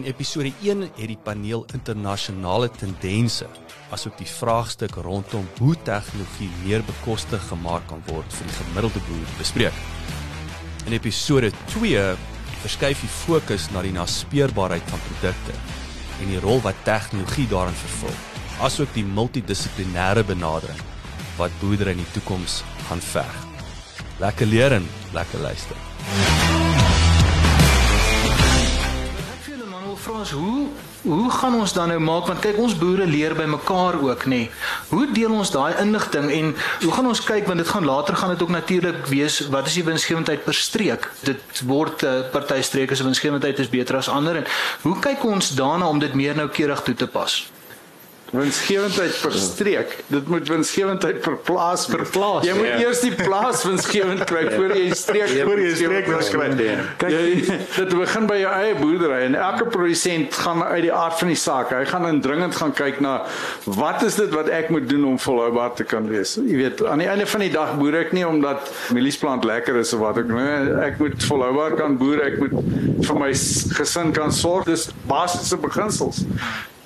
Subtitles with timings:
[0.00, 3.44] In episode 1 het die paneel internasionale tendense
[3.92, 9.34] asook die vraagstuk rondom hoe tegnologie meer bekostig gemaak kan word vir die gemiddelde boer
[9.36, 9.82] bespreek.
[10.88, 12.06] In episode 2
[12.62, 15.58] verskuif die fokus na die naspeurbaarheid van produkte
[16.22, 18.16] en die rol wat tegnologie daarin vervul,
[18.64, 20.80] asook die multidissiplinêre benadering
[21.36, 23.40] wat boerdery in die toekoms gaan veg.
[24.24, 26.69] Lekker leer en lekker luister.
[30.04, 30.68] Vra ons hoe
[31.00, 34.40] hoe gaan ons dan nou maak want kyk ons boere leer by mekaar ook nê.
[34.90, 36.50] Hoe deel ons daai inligting en
[36.82, 39.78] hoe gaan ons kyk want dit gaan later gaan dit ook natuurlik wees wat is
[39.80, 41.08] die winsgewendheid per streek.
[41.24, 44.50] Dit word uh, party streke se winsgewendheid is beter as ander en
[44.82, 47.40] hoe kyk ons daarna om dit meer noukeurig toe te pas?
[48.30, 49.94] Winsgewendheid per streek.
[50.10, 52.46] Dit moet winsgewendheid per plaas per plaas.
[52.46, 52.82] Jy moet yeah.
[52.84, 56.48] eers die plaas winsgewend kry voor jy streek voor jy streek kry.
[57.00, 61.18] Kyk, jy, dit begin by jou eie boerdery en elke produsent gaan uit die aard
[61.20, 61.74] van die saak.
[61.74, 63.16] Hy gaan indringend gaan kyk na
[63.66, 66.36] wat is dit wat ek moet doen om volhoubaar te kan wees.
[66.38, 69.94] Jy weet, aan die einde van die dag boer ek nie omdat mieliesplant lekker is
[69.96, 70.48] of wat ook nie.
[70.86, 72.22] Ek moet volhoubaar kan boer.
[72.30, 72.56] Ek moet
[73.06, 73.32] vir my
[73.76, 74.68] gesin kan sorg.
[74.70, 76.24] Dis basiese beginsels.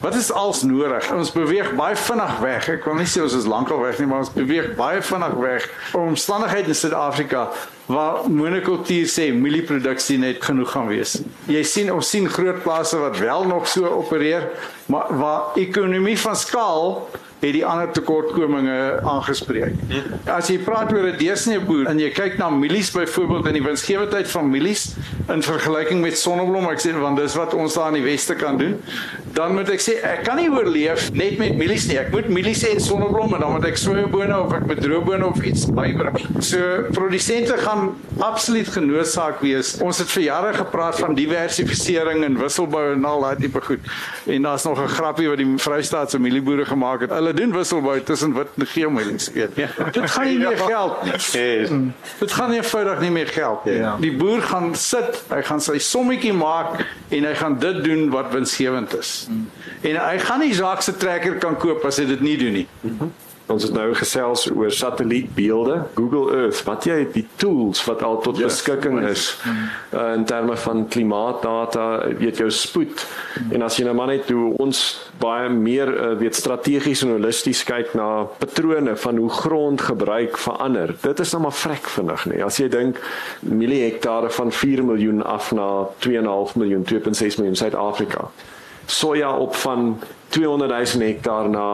[0.05, 1.13] Wat is als nodig?
[1.13, 2.67] Ons beweeg baie vinnig weg.
[2.69, 5.65] Ek wil nie sê ons is lankal weg nie, maar ons beweeg baie vinnig weg.
[5.97, 7.47] Omstandighede in Suid-Afrika
[7.87, 11.19] waar monokultuur sê mielieproduksie net genoeg gaan wees.
[11.53, 14.49] Jy sien ons sien groot plase wat wel nog so opereer,
[14.87, 16.89] maar waar ekonomie van skaal
[17.45, 19.77] het die ander tekortkominge aangespreek.
[20.31, 23.63] As jy praat oor 'n deursnee boer en jy kyk na mielies byvoorbeeld in die
[23.63, 24.95] winsgewendheid van mielies
[25.29, 28.57] in vergelyking met sonneblom, ek sê want dis wat ons daar in die weste kan
[28.57, 28.81] doen,
[29.35, 31.99] dan moet ek sê ek kan nie oorleef net met mielies nie.
[31.99, 35.67] Ek moet mielies en sonneblom en dan moet ek sojabone of ek bedroebone of iets
[35.67, 36.17] bybring.
[36.41, 37.74] So produsente gaan
[38.19, 39.75] absoluut genoodsaak wees.
[39.83, 43.81] Ons het vir jare gepraat van diversifisering en wisselbou en al daai tipe goed.
[44.27, 47.11] En daar's nog 'n grappie wat die Vrystaat se mielieboere gemaak het.
[47.11, 49.51] Hulle doen wisselbou tussen wit en geel mielies eet.
[49.57, 49.69] Ja.
[49.93, 51.13] Dit gaan nie meer geld nie.
[51.13, 51.71] Yes.
[52.19, 53.75] Dit gaan nie eenvoudig nie meer geld nie.
[53.75, 53.97] Ja.
[54.01, 58.33] Die boer gaan sit, hy gaan sy sommetjie maak en hy gaan dit doen wat
[58.33, 59.27] winsgewend is.
[59.31, 59.51] Mm.
[59.81, 62.67] En hy gaan nie Jacques se trekker kan koop as hy dit nie doen nie.
[62.81, 63.13] Mm -hmm.
[63.53, 68.39] Ons het nou gesels oor satellietbeelde, Google Earth, wat jy die tools wat al tot
[68.41, 68.55] yes.
[68.55, 69.27] beskikking is
[69.93, 71.85] uh, in terme van klimaatdata,
[72.17, 73.05] weet jou spoed.
[73.53, 74.81] En as jy nou maar net hoe ons
[75.21, 80.95] baie meer uh, weet strategies en holisties kyk na patrone van hoe grondgebruik verander.
[81.05, 82.41] Dit is nou maar vrek vinnig, nê.
[82.47, 83.03] As jy dink
[83.45, 85.69] milie hektare van 4 miljoen af na
[86.07, 88.31] 2.5 miljoen, 2.6 miljoen Suid-Afrika.
[88.89, 89.99] Soja op van
[90.33, 91.69] 200 000 hektaar na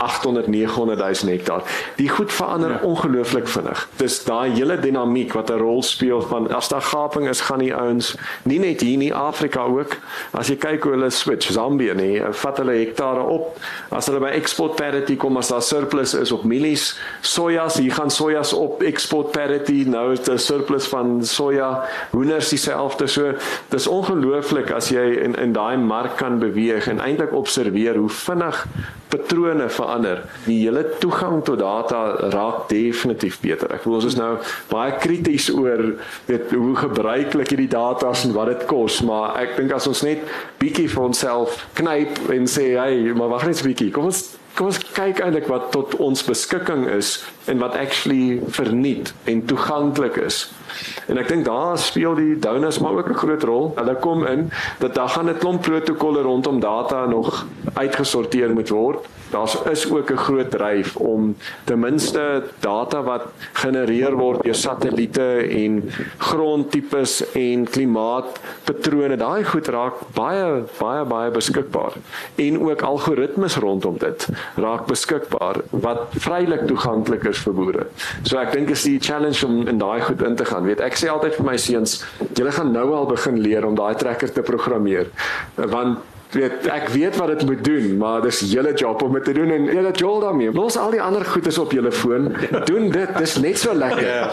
[0.00, 1.62] 800 900 000 hektaar.
[1.96, 2.80] Die goed verander ja.
[2.82, 3.88] ongelooflik vinnig.
[3.96, 7.74] Dis daai hele dinamiek wat 'n rol speel van as daar gaping is, gaan die
[7.74, 9.96] ouens nie net hier in Afrika ook.
[10.30, 13.58] As jy kyk hoe hulle switch Zambië nee, vat hulle hektare op.
[13.88, 18.10] As hulle by export parity kom as daar surplus is op mielies, sojas, hier gaan
[18.10, 19.84] sojas op export parity.
[19.86, 23.06] Nou is daar surplus van soja, hoenders dieselfde.
[23.06, 23.34] So
[23.68, 28.66] dis ongelooflik as jy in in daai mark kan beweeg en eintlik observeer hoe vinnig
[29.08, 29.89] patrone verander.
[30.46, 33.72] Die hele toegang tot data raak definitief beter.
[33.74, 34.32] Ek voel ons is nou
[34.70, 35.94] baie krities oor
[36.26, 40.04] weet hoe gebruiklik hierdie data is en wat dit kos, maar ek dink as ons
[40.06, 40.22] net
[40.60, 43.90] bietjie vir onsself knyp en sê, "Hey, maar wag net 'n bietjie.
[43.92, 49.14] Kom ons kom ons kyk eintlik wat tot ons beskikking is en wat actually verniet
[49.24, 50.50] en toeganklik is."
[51.08, 53.72] En ek dink daar speel die donors maar ook 'n groot rol.
[53.76, 59.06] Hulle kom in dat daar gaan 'n klomp protokolle rondom data nog uitgesorteer moet word
[59.30, 63.22] daar's is ook 'n groot dryf om ten minste data wat
[63.52, 71.92] genereer word deur satelliete en grondtipes en klimaatpatrone daai goed raak baie baie baie beskikbaar
[72.34, 74.28] en ook algoritmes rondom dit
[74.60, 77.86] raak beskikbaar wat vrylik toeganklik is vir boere.
[78.22, 80.66] So ek dink is die challenge om in daai goed in te gaan.
[80.68, 82.00] Weet ek sê altyd vir my seuns,
[82.36, 85.10] julle gaan nou al begin leer om daai trekker te programmeer
[85.70, 89.32] want weet ek weet wat dit moet doen, maar dis julle job om dit te
[89.32, 90.52] doen en jy dat jol daarmee.
[90.54, 92.30] Los al die ander goedes op julle foon.
[92.68, 93.16] Doen dit.
[93.18, 94.06] Dis net so lekker.
[94.06, 94.30] Ja.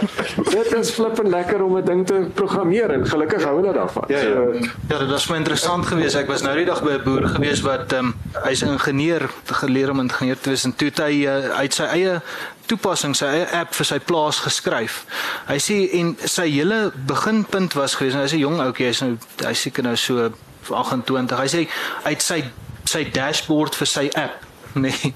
[0.49, 4.03] Dit is flippend lekker om 'n ding te programmeer en gelukkig hou hulle daarvan.
[4.07, 4.33] Ja, ja.
[4.33, 4.53] So,
[4.89, 6.15] ja, dit was my interessant geweest.
[6.15, 9.29] Ek was nou die dag by 'n boer geweest wat ehm um, hy's 'n ingenieur,
[9.45, 12.21] geleer om ingenieur te wees en toe hy uh, uit sy eie
[12.67, 15.05] toepassing sy eie app vir sy plaas geskryf.
[15.47, 19.53] Hy sê en sy hele beginpunt was geweest, hy's 'n jong ouetjie, hy's nou hy
[19.53, 20.31] seker nou so
[20.69, 21.37] 28.
[21.37, 21.67] Hy sê
[22.03, 22.43] uit sy
[22.87, 24.45] sy dashboard vir sy app,
[24.83, 25.13] nee,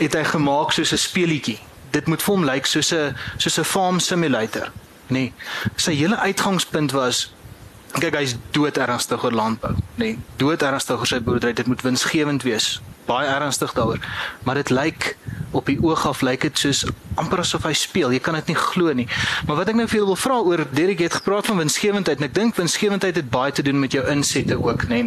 [0.00, 1.58] het hy gemaak soos 'n speelietjie.
[1.94, 4.72] Dit moet vir hom lyk soos 'n soos 'n farm simulator,
[5.08, 5.32] nee.
[5.76, 7.30] Sy hele uitgangspunt was
[8.00, 10.04] kyk hy's dood ernstig oor landbou, nê.
[10.04, 11.52] Nee, dood ernstig oor sy boerdery.
[11.52, 12.80] Dit moet winsgewend wees.
[13.06, 14.02] Baie ernstig daaroor.
[14.42, 15.16] Maar dit lyk
[15.56, 18.12] op die oog af lyk dit soos amper asof hy speel.
[18.12, 19.06] Jy kan dit nie glo nie.
[19.46, 22.28] Maar wat ek nou vir julle wil vra oor Derek het gepraat van winsgewendheid en
[22.28, 25.06] ek dink winsgewendheid het baie te doen met jou insette ook, nê.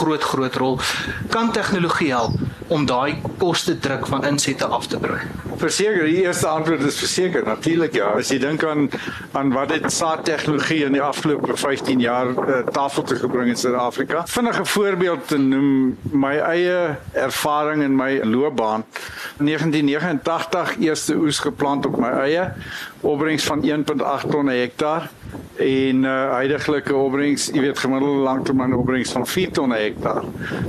[0.00, 0.80] Groot groot rol.
[1.32, 2.36] Kan tegnologie help
[2.68, 5.49] om daai koste druk van insette af te bring?
[5.60, 8.14] Verseker, die eerste antwoord is verseker, natuurlik ja.
[8.16, 8.88] As jy dink aan
[9.36, 13.60] aan wat dit saad tegnologie in die afgelope 15 jaar uh, tafel te gebring in
[13.60, 14.24] Suid-Afrika.
[14.26, 18.86] Vinnige voorbeeld te noem, my eie ervaring in my loopbaan.
[19.38, 22.48] 1989 eerste oes geplant op my eie,
[23.00, 25.10] opbrengs van 1.8 ton per hektaar
[25.60, 30.24] en uh, huidigelike opbrengs, jy weet gemiddelde langtermyn opbrengs van 4 ton per hektaar.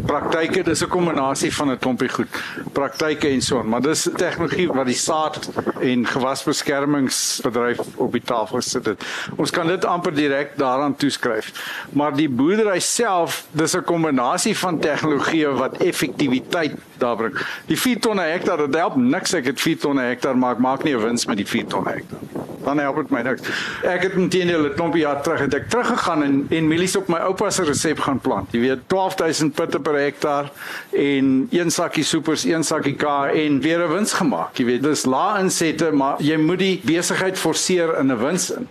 [0.05, 2.27] Praktyke, dis 'n kombinasie van 'n klompie goed.
[2.73, 5.49] Praktyke en so, maar dis tegnologie wat die saad
[5.79, 9.03] en gewasbeskermingsbedryf op die tafel gesit het.
[9.37, 11.51] Ons kan dit amper direk daaraan toeskryf.
[11.89, 17.37] Maar die boerdery self, dis 'n kombinasie van tegnologie wat effektiwiteit daar bring.
[17.69, 20.57] Die 4 ton per hektaar, dit help niks ek het 4 ton per hektaar maar
[20.57, 22.19] ek maak nie 'n wins met die 4 ton per hektaar.
[22.63, 23.41] Dan help dit my niks.
[23.83, 27.17] Ek het intendeel 'n klompie jaar terug het ek teruggegaan en en mielies op my
[27.17, 28.51] oupa se resep gaan plant.
[28.51, 30.51] Jy weet 12000 pitte per hektaar
[30.89, 33.03] en een sakkie soepers, een sakkie K
[33.33, 34.57] en weer 'n wins gemaak.
[34.57, 38.67] Jy weet, dis lae insette, maar jy moet die besigheid forceer in 'n wins in.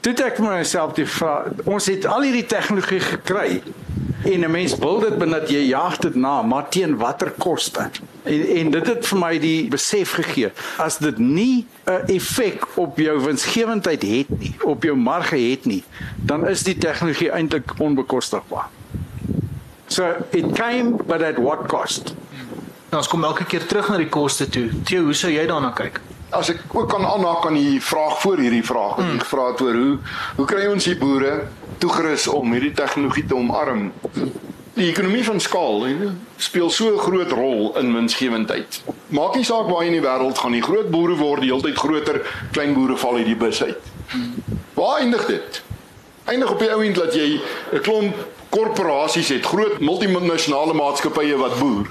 [0.00, 3.62] Toe ek myself die vraag, ons het al hierdie tegnologie gekry
[4.24, 7.90] en 'n mens wil dit benut jy jaag dit na maar teen watter koste?
[8.22, 12.98] En en dit het vir my die besef gegee as dit nie 'n effek op
[12.98, 15.84] jou winsgewendheid het nie op jou marge het nie
[16.16, 18.68] dan is die tegnologie eintlik onbekostigbaar.
[19.86, 22.14] So it came but at what cost?
[22.90, 24.68] Nou ons kom elke keer terug na die koste toe.
[24.86, 26.00] Theo hoe sou jy daarna kyk?
[26.34, 29.22] As ek ook kan aanhaak aan die vraag voor hierdie vraag wat jy hmm.
[29.24, 29.96] gevra het oor hoe
[30.36, 31.32] hoe kry ons die boere
[31.80, 33.90] toegerus om hierdie tegnologie te omarm.
[34.76, 35.86] Die ekonomie van skaal
[36.36, 38.82] speel so 'n groot rol in winsgewendheid.
[39.08, 41.62] Maak nie saak waar jy in die wêreld gaan nie, groot boere word die hele
[41.62, 42.20] tyd groter,
[42.52, 43.82] klein boere val uit die bus uit.
[44.74, 45.62] Waar eindig dit?
[46.24, 47.40] Eindig op die ou end dat jy
[47.72, 48.14] 'n klomp
[48.48, 51.86] korporasies het, groot multinasjonale maatskappye wat boer.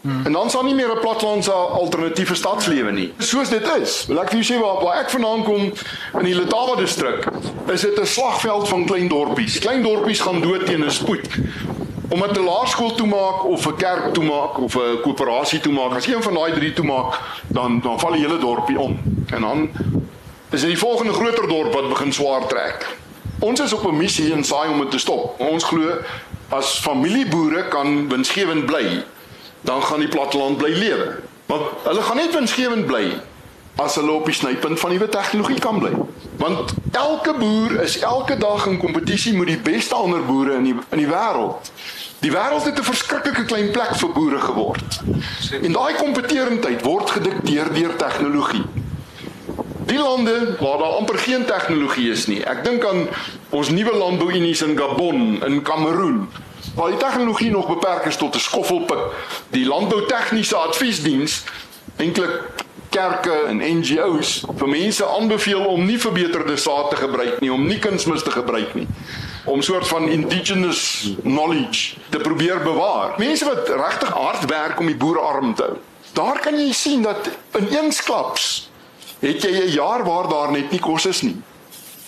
[0.00, 0.26] Hmm.
[0.26, 3.12] En dan sal nie meer 'n platlandse alternatiewe stadslewe nie.
[3.18, 4.04] Soos dit is.
[4.06, 5.72] Wil ek vir jou sê waar, waar ek vandaan kom
[6.18, 7.26] in die Letaba distrik,
[7.66, 9.58] is dit 'n slagveld van klein dorpies.
[9.58, 11.28] Klein dorpies gaan dood teen 'n spoed.
[12.08, 15.94] Om 'n laerskool toe maak of 'n kerk toe maak of 'n koöperasie toe maak,
[15.94, 19.00] as een van daai drie toe maak, dan dan val die hele dorpie om.
[19.26, 19.70] En dan
[20.50, 22.96] is dit die volgende groter dorp wat begin swaar trek.
[23.38, 25.40] Ons is op 'n missie en saai om dit te stop.
[25.40, 25.98] Ons glo
[26.48, 29.04] as familieboere kan winsgewend bly
[29.60, 31.18] dan gaan die platteland bly lewe.
[31.46, 33.20] Want hulle gaan net winsgewend bly
[33.76, 35.92] as hulle op die snypunt van nuwe tegnologie kan bly.
[36.36, 40.76] Want elke boer is elke dag in kompetisie met die beste ander boere in die
[40.88, 41.72] in die wêreld.
[42.20, 45.00] Die wêreld het 'n verskriklike klein plek vir boere geword.
[45.62, 48.64] En daai kompeterendheid word gedikteer deur tegnologie.
[49.86, 52.44] Die lande waar daar amper geen tegnologie is nie.
[52.44, 53.08] Ek dink aan
[53.48, 56.28] ons nuwe landbouunies in Gabon, in Kameroen,
[56.74, 59.04] waar die tegnologie nog beperk is tot 'n skoffelpik.
[59.50, 61.44] Die landboutegniese adviesdiens
[61.96, 62.40] eintlik
[62.90, 67.78] kerke en NGO's vir mense aanbeveel om nie verbeterde saad te gebruik nie, om nie
[67.78, 68.86] kunsmis te gebruik nie
[69.44, 73.14] om soort van indigenous knowledge te probeer bewaar.
[73.18, 75.76] Mense wat regtig hard werk om die boere arm te hou.
[76.12, 78.70] Daar kan jy sien dat in eensklaps
[79.20, 81.36] het jy 'n jaar waar daar net nie kos is nie.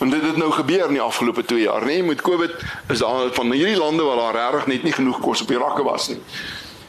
[0.03, 2.01] Want dit het nou gebeur in die afgelope 2 jaar, nê?
[2.03, 2.55] Met COVID
[2.91, 5.83] is daar van hierdie lande waar daar regtig net nie genoeg kos op die rakke
[5.83, 6.19] was nie.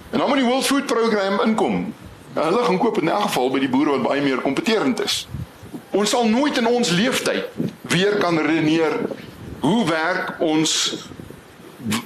[0.09, 1.93] En dan moet die World Food Program inkom.
[2.33, 5.27] En hulle gaan koop in elk geval by die boere wat baie meer kompeterend is.
[5.91, 7.53] Ons sal nooit in ons lewenstyd
[7.93, 8.97] weer kan redeneer
[9.59, 10.73] hoe werk ons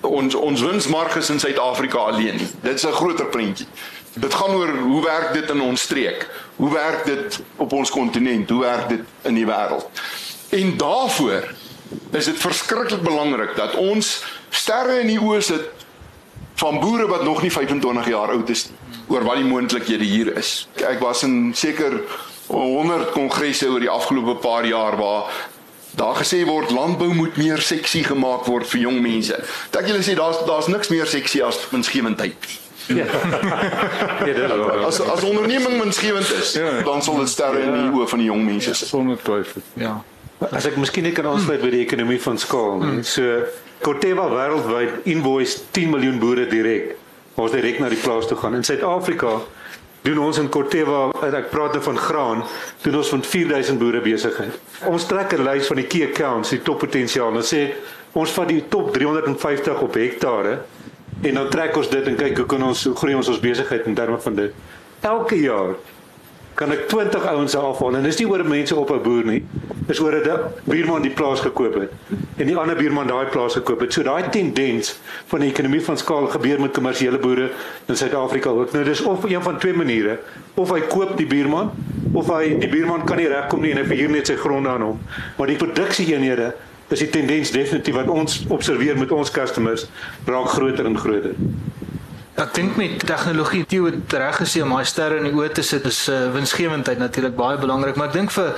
[0.02, 2.44] ons ons winsmarges in Suid-Afrika alleen.
[2.62, 3.68] Dit is 'n groter prentjie.
[4.14, 6.30] Dit gaan oor hoe werk dit in ons streek?
[6.56, 8.50] Hoe werk dit op ons kontinent?
[8.50, 9.88] Hoe werk dit in die wêreld?
[10.50, 11.54] En daaroor
[12.12, 15.86] is dit verskriklik belangrik dat ons sterre in die oë sit
[16.58, 18.70] van boere wat nog nie 25 jaar oud is
[19.08, 20.68] oor wat die moontlikhede hier is.
[20.88, 22.02] Ek was in seker
[22.48, 25.32] 100 kongresse oor die afgelope paar jaar waar
[25.98, 29.38] daar gesê word landbou moet meer seksie gemaak word vir jong mense.
[29.74, 32.50] Dat julle sê daar's daar's niks meer seksie as winsgewendheid.
[32.88, 33.04] Ja.
[33.04, 34.52] ja, dit is
[34.86, 36.82] as as onderneming winsgewend is, ja.
[36.88, 39.66] dan sal dit sterre in die oë van die jong mense ja, sonder twyfel.
[39.76, 39.98] Ja.
[40.38, 43.02] As ek miskien net kan aansluit by die ekonomie van skaal, mm.
[43.10, 43.42] so
[43.82, 46.96] Corteva wêreldwyd invoice 10 miljoen boere direk.
[47.38, 48.58] Ons direk na die plaas toe gaan.
[48.58, 49.40] In Suid-Afrika
[50.06, 52.44] doen ons in Corteva, ek praat nou van graan,
[52.86, 54.54] doen ons van 4000 boere besigheid.
[54.90, 57.74] Ons trek 'n lys van die key accounts, die toppotensiaal en sê
[58.14, 60.60] ons vat die top 350 op hektare
[61.24, 63.86] en dan trek ons dit en kyk hoe kan ons hoe groei ons ons besigheid
[63.86, 64.54] in terme van dit.
[65.02, 65.76] Elke jaar
[66.58, 69.44] kan ek 20 ouens afhaal en dis nie oor mense op 'n boer nie.
[69.88, 71.92] Dis oor 'n buurman die plaas gekoop het
[72.38, 73.94] en die ander buurman daai plaas gekoop het.
[73.94, 77.52] So daai tendens van die ekonomie van skaal gebeur met kommersiële boere
[77.86, 78.72] in Suid-Afrika ook.
[78.72, 80.20] Nou dis of een van twee maniere.
[80.54, 81.72] Of hy koop die buurman
[82.14, 84.82] of hy die buurman kan nie regkom nie en hy verhuur net sy gronde aan
[84.82, 85.00] hom.
[85.38, 86.54] Maar die produksieeenhede
[86.88, 89.88] is die tendens definitief wat ons observeer met ons customers
[90.26, 91.36] raak groter en groter.
[92.38, 95.64] Ek dink met tegnologie Theo het reg gesê om daai sterre in die oë te
[95.66, 98.52] sit is uh, winsgewendheid natuurlik baie belangrik, maar ek dink vir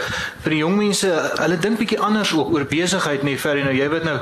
[0.43, 3.87] vir die jong mense, hulle dink bietjie anders ook oor besigheid nie vir nou jy
[3.93, 4.17] weet nou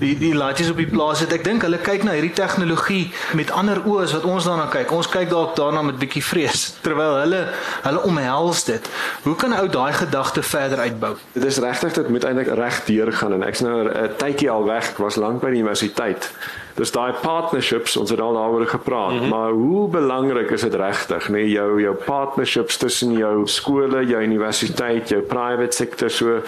[0.00, 1.36] die die laaties op die plaas het.
[1.38, 3.04] Ek dink hulle kyk na hierdie tegnologie
[3.38, 4.90] met ander oë as wat ons daarna kyk.
[4.98, 7.46] Ons kyk dalk daarna met bietjie vrees terwyl hulle
[7.86, 8.92] hulle omhels dit.
[9.22, 11.14] Hoe kan 'n ou daai gedagte verder uitbou?
[11.38, 14.66] Dit is regtig dit moet eintlik reg deur gaan en ek's nou 'n tydjie al
[14.66, 16.32] weg, ek was lank by die universiteit.
[16.76, 19.28] Dis daai partnerships, ons het al daaroor gepraat, mm -hmm.
[19.28, 24.22] maar hoe belangrik is dit regtig, nê, nee, jou jou partnerships tussen jou skole, jou
[24.22, 26.40] universiteit, jou private sektor so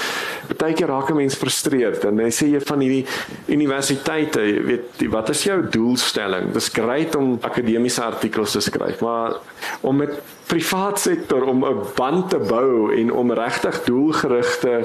[0.57, 3.07] baie keer raak mense frustreerd en jy sê jy van hierdie
[3.47, 6.53] universiteite, jy weet, wat is jou doelstelling?
[6.53, 9.39] Dis grait om akademiese artikels te skryf, maar
[9.81, 14.85] om met privaat sektor om 'n band te bou en om regtig doelgerigte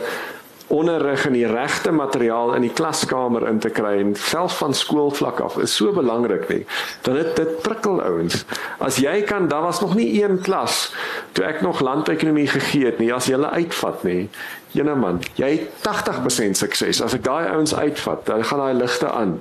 [0.68, 5.40] onderrig en die regte materiaal in die klaskamer in te kry en selfs van skoolvlak
[5.44, 6.66] af is so belangrik nie.
[7.02, 8.46] Dan dit dit prikkel ouens.
[8.80, 10.94] As jy kan, daar was nog nie een klas
[11.34, 14.30] toe ek nog landekonomie gegee het nie, as jy hulle uitvat nie.
[14.74, 17.02] Jene man, jy het 80% sukses.
[17.06, 19.36] As ek daai ouens uitvat, dan gaan daai ligte aan.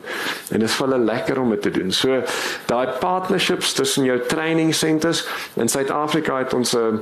[0.52, 1.92] En dit is vir hulle lekker om dit te doen.
[1.96, 2.20] So
[2.68, 5.24] daai partnerships tussen jou training centers
[5.56, 7.00] in Suid-Afrika het ons 'n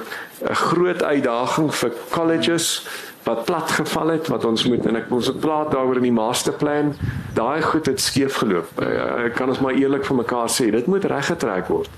[0.49, 2.87] 'n groot uitdaging vir colleges
[3.23, 6.15] wat plat geval het wat ons moet en ek ons het praat daaroor in die
[6.15, 6.95] masterplan.
[7.37, 8.71] Daai goed het skeef geloop.
[8.81, 11.91] Ek eh, eh, kan ons maar eerlik vir mekaar sê dit moet reggetrek word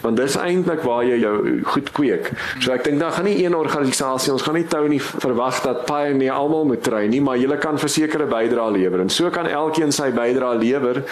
[0.00, 1.34] want dis eintlik waar jy jou
[1.72, 2.30] goed kweek.
[2.60, 5.84] So ek dink dan gaan nie een organisasie ons gaan nie tou nie verwag dat
[5.88, 9.92] pioneer almal moet train nie maar julle kan versekerde bydrae lewer en so kan elkeen
[9.92, 11.02] sy bydrae lewer.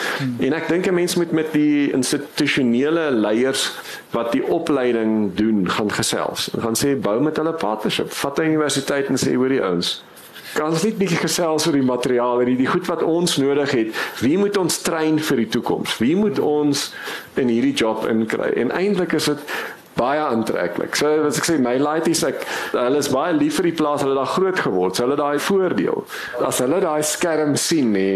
[0.41, 3.69] En ek dink 'n mens moet met die institusionele leiers
[4.11, 6.49] wat die opleiding doen gaan gesels.
[6.59, 8.13] Gaan sê bou met hulle partnership.
[8.13, 9.99] Vat 'n universiteit en sê hoor die ouens
[10.55, 13.75] kan ons net bietjie gesels oor die materiaal en die, die goed wat ons nodig
[13.77, 16.89] het wie moet ons train vir die toekoms wie moet ons
[17.37, 19.51] in hierdie job inkry en eintlik is dit
[19.99, 20.97] baie aantreklik.
[20.99, 24.15] So as ek sê my laities ek hulle is baie lief vir die plaas, hulle
[24.15, 24.97] het daar groot geword.
[24.97, 26.05] So hulle daai voordeel.
[26.47, 28.09] As hulle daai skerm sien nê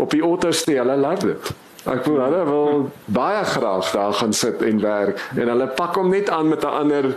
[0.00, 1.52] op die autoste, hulle laat dit.
[1.88, 6.10] Ek voel hulle wil baie graag daar gaan sit en werk en hulle pak hom
[6.12, 7.14] net aan met 'n ander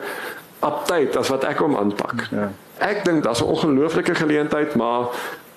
[0.66, 2.28] update as wat ek hom aanpak.
[2.32, 2.52] Ja.
[2.78, 5.08] Ek dink daar's 'n ongelooflike geleentheid, maar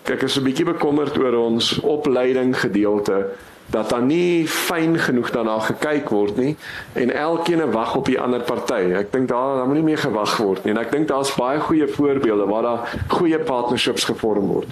[0.02, 3.26] kyk ek is 'n bietjie bekommerd oor ons opleiding gedeelte
[3.66, 6.56] dat daar nie fyn genoeg daarna gekyk word nie
[6.92, 8.92] en elkeen wag op die ander party.
[8.94, 11.60] Ek dink daar daar moet nie meer gewag word nie en ek dink daar's baie
[11.60, 14.68] goeie voorbeelde waar daar goeie partnerships gevorm word.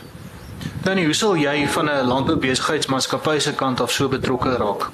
[0.85, 4.91] Dan hoe sal jy van 'n landboubesigheidsmaatskappy se kant af so betrokke raak?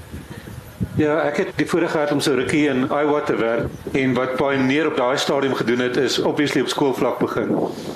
[1.00, 4.35] Ja, ek het die voorreg gehad om so rukkie in Iowa te werk en wat
[4.37, 7.54] Pioneer op daai stadium gedoen het is obviously op skoolvlak begin.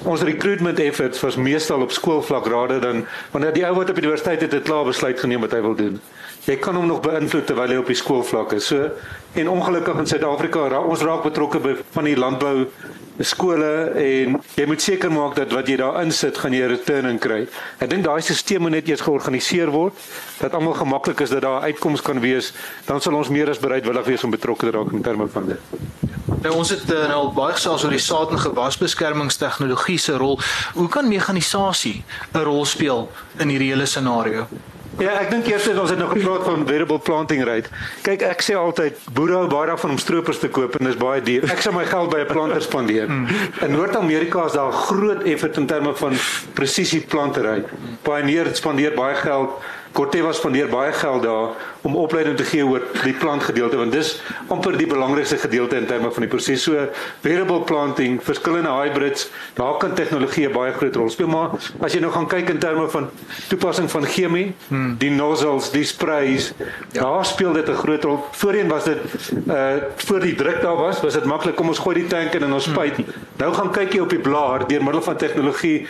[0.09, 4.07] Ons recruitment efforts was meestal op skoolvlak rader dan wanneer die ou wat op die
[4.07, 6.01] universiteit het 'n klaar besluit geneem wat hy wil doen.
[6.45, 8.67] Jy kan hom nog beïnvloed terwyl hy op die skoolvlak is.
[8.67, 8.89] So
[9.33, 12.67] en ongelukkig in Suid-Afrika, ons raak betrokke by van die landbou
[13.19, 17.19] skole en jy moet seker maak dat wat jy daar insit gaan jy return in
[17.23, 17.45] kry.
[17.79, 19.95] Ek dink daai stelsel moet net eers georganiseer word
[20.41, 22.53] dat almal gemaklik is dat daar uitkoms kan wees,
[22.87, 25.61] dan sal ons meer as bereidwillig wees om betrokke te raak in terme van dit.
[26.45, 30.41] Nou ons het uh, nou baie gesels oor die saad en gewasbeskermingstegnologie se rol.
[30.75, 32.03] Hoe kan mekanisasie
[32.35, 34.49] 'n rol speel in hierdie hele scenario?
[34.99, 37.71] Ja, ek dink eers het ons het nog gepraat van variable planting rate.
[38.07, 41.23] Kyk, ek sê altyd boere hou baie daarvan om stroopers te koop en dis baie
[41.25, 41.47] duur.
[41.51, 43.11] Ek sal my geld by 'n planter spandeer.
[43.65, 46.15] In Noord-Amerika is daar groot effort in terme van
[46.55, 47.65] presisie plantery.
[48.03, 49.59] Pioneer spandeer baie geld
[49.95, 51.49] Corteva spandeer baie geld daar
[51.85, 54.15] om opleiding te gee oor die plantgedeelte want dis
[54.53, 56.63] amper die belangrikste gedeelte in terme van die proses.
[56.65, 56.87] So
[57.25, 59.27] variable planting, verskillende hybrids,
[59.59, 61.53] daar kan tegnologie baie groot rol speel, maar
[61.85, 63.11] as jy nou gaan kyk in terme van
[63.51, 64.95] toepassing van chemie, hmm.
[65.03, 66.53] die nozzles, die sprays,
[66.95, 67.03] ja.
[67.03, 68.19] daar speel dit 'n groot rol.
[68.33, 68.99] Voorheen was dit
[69.49, 69.63] uh
[69.97, 72.53] voor die druk daar was, was dit maklik om ons gooi die tank in en
[72.53, 72.97] ons spuit.
[72.97, 73.07] Hmm.
[73.37, 75.87] Nou gaan kyk jy op die blaar deur middel van tegnologie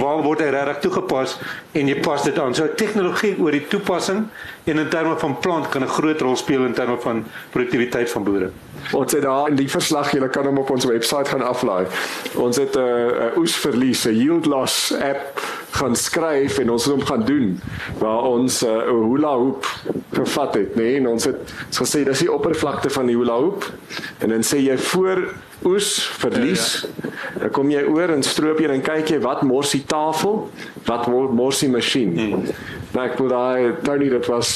[0.00, 1.38] waar word hy regtig toegepas
[1.72, 2.54] en jy pas dit aan.
[2.54, 4.26] So tegnologie oor die toepassing
[4.64, 8.24] en in terme van plant kan 'n groot rol speel in terme van produktiwiteit van
[8.24, 8.50] boere.
[8.92, 11.86] Ons het daar in die verslag, jy kan hom op ons webwerf gaan aflaai.
[12.34, 17.04] Ons het 'n uh, oesverlies, 'n yield loss app gaan skryf en ons het hom
[17.06, 17.60] gaan doen
[17.98, 19.66] waar ons 'n uh, hula hoop
[20.12, 20.82] gevat het, nê?
[20.82, 20.96] Nee?
[20.96, 23.72] En ons het gesê dis die oppervlakte van die hula hoop
[24.18, 25.28] en dan sê jy voor
[25.64, 26.82] oes verlies.
[26.82, 27.38] Ja, ja.
[27.40, 30.50] Dan kom jy oor en stroop jy en kyk jy wat mors die tafel,
[30.86, 32.16] wat mors die masjien.
[32.16, 32.44] Hmm.
[32.90, 34.52] Nou ek wil daai Tony dit was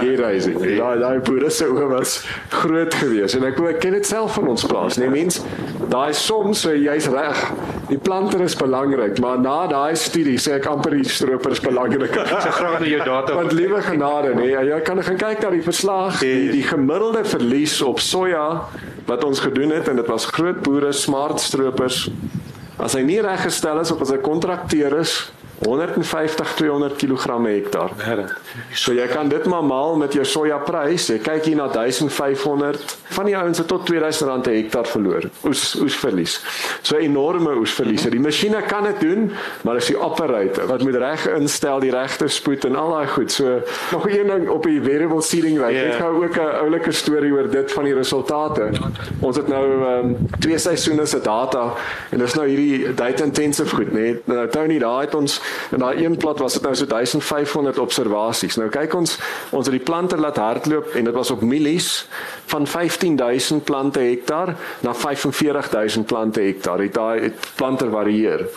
[0.00, 0.58] hier reising.
[0.58, 2.18] Daai daai boere se oor was
[2.50, 4.98] groot geweest en ek wil ek ken dit self van ons plaas.
[4.98, 5.38] Nee mens,
[5.92, 7.44] daai soms so jy's reg.
[7.88, 12.12] Die planter is belangrik, maar na daai studie sê ek amper die stroper is belangrik.
[12.20, 13.36] Ek sê graag aan jou data.
[13.38, 17.78] Want liewe genade, nee, jy kan gaan kyk na die verslag, die, die gemiddelde verlies
[17.84, 18.44] op soja
[19.08, 22.04] wat ons gedoen het en dit was groot boere, smart stropers.
[22.78, 25.16] As hy nie reggestel is of as hy kontrakteer is,
[25.58, 27.90] 150 200 kg hektaar.
[28.74, 31.08] So jy kan dit maar maal met jou soja prys.
[31.10, 35.26] Jy kyk hier na 1500 van die ouens het tot 2000 rand per hektaar verloor.
[35.48, 36.38] Oes oes verlies.
[36.86, 38.06] So enorme oes verlies.
[38.08, 39.32] Die masjiene kan dit doen,
[39.66, 43.34] maar as die operator wat moet reg instel, die regte spoed en al daai goed.
[43.34, 43.58] So
[43.92, 45.84] nog een ding op die variable seeding rate.
[45.88, 48.70] Ek gou ook 'n oulike storie oor dit van die resultate.
[49.20, 51.74] Ons het nou um, twee seisoene se data
[52.10, 54.00] en dis nou hierdie data intensive goed, né?
[54.00, 54.22] Nee.
[54.24, 58.56] Nou Tony, daai het ons En daai een plat was dit nou so 1500 observasies.
[58.56, 59.18] Nou kyk ons,
[59.50, 62.08] ons het die plante laat hardloop en dit was op mielies
[62.46, 66.78] van 15000 plante hektaar na 45000 plante hektaar.
[66.78, 68.48] Dit daai plante varieer.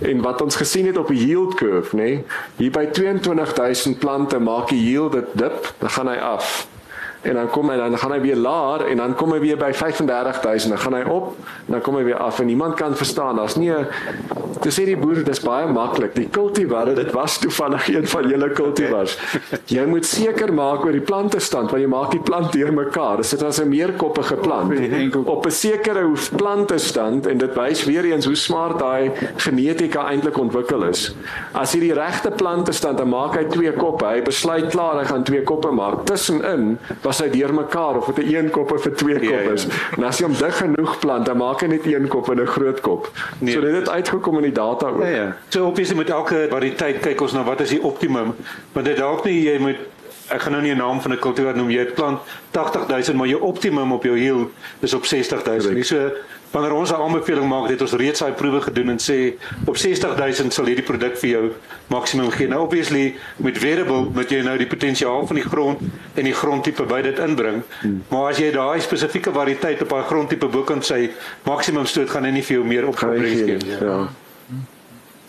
[0.00, 2.24] En wat ons gesien het op die yield curve, nê, nee,
[2.56, 6.69] hier by 22000 plante maak die yield dit dip, dan gaan hy af
[7.22, 9.72] en dan kom hy dan gaan hy weer laer en dan kom hy weer by
[9.76, 11.34] 35000 dan gaan hy op
[11.66, 12.40] en dan kom hy weer af.
[12.40, 13.72] En niemand kan verstaan daar's nie
[14.60, 16.14] te sê die boere dis baie maklik.
[16.16, 19.16] Die kultivar dit was toevallig een van julle kultivars.
[19.70, 23.20] Jy moet seker maak oor die plante stand want jy maak die plant deur mekaar.
[23.22, 24.72] Dis dit as 'n meerkoppige plant.
[25.26, 30.08] Op 'n sekere hoef plante stand en dit wys weer eens hoe smart daai genetika
[30.10, 31.14] eintlik ontwikkel is.
[31.52, 34.04] As jy die regte plante stand dan maak hy twee koppe.
[34.04, 36.04] Hy besluit klaar hy gaan twee koppe maak.
[36.04, 36.78] Tussenin
[37.10, 39.50] was hy deurmekaar of dit 'n een kop of 'n twee kop ja, ja.
[39.50, 39.66] is.
[39.96, 42.46] En as jy hom dig genoeg plant, dan maak hy net een kop en 'n
[42.46, 43.10] groot kop.
[43.38, 43.54] Nee.
[43.54, 45.02] So dit het uitgekom in die data ook.
[45.02, 45.36] Ja, ja.
[45.48, 48.34] So op is met elke variëteit kyk ons na wat is die optimum,
[48.72, 49.76] want dit dalk nie jy moet
[50.30, 52.18] ek gaan nou nie 'n naam van 'n kultuur noem jy plant
[52.50, 55.74] 80000 maar jou optimum op jou hiel is op 60000.
[55.74, 56.10] Nie so
[56.50, 59.34] wanneer ons 'n aanbeveling maak, het ons reeds daai proewe gedoen en sê
[59.64, 61.52] op 60000 sal hierdie produk vir jou
[61.86, 62.48] maksimum gee.
[62.48, 65.78] Nou obviously met variable moet jy nou die potensiaal van die grond
[66.14, 67.62] en die grondtipe by dit inbring.
[67.80, 68.02] Hmm.
[68.08, 71.10] Maar as jy daai spesifieke variëteit op daai grondtipe bo kan sê
[71.42, 73.78] maksimum stoot gaan hy nie vir jou meer opgebring gee nie.
[73.80, 74.08] Ja.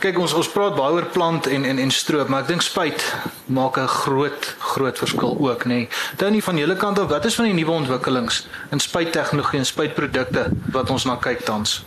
[0.02, 3.04] Kyk ons ons praat baie oor plant en en en stroop, maar ek dink spuit
[3.46, 5.86] maak 'n groot groot verskil ook, nê.
[6.18, 10.50] Tony van julle kant af, wat is van die nuwe ontwikkelings in spuittegnologie en spuitprodukte
[10.76, 11.82] wat ons na kyk tans?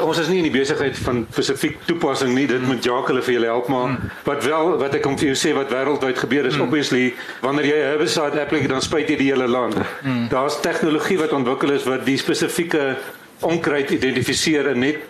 [0.00, 2.46] Ons is nie in die besigheid van spesifiek toepassing nie.
[2.48, 4.12] Dit moet Jacques hulle vir julle help maar hmm.
[4.24, 6.64] wat wel wat ek kom vir jou sê wat wêreldwyd gebeur is hmm.
[6.64, 7.02] obviously
[7.44, 9.76] wanneer jy 'n herbicide apply dan spuit jy die hele land.
[10.00, 10.28] Hmm.
[10.32, 12.96] Daar's tegnologie wat ontwikkel is wat die spesifieke
[13.44, 15.04] onkruid identifiseer en net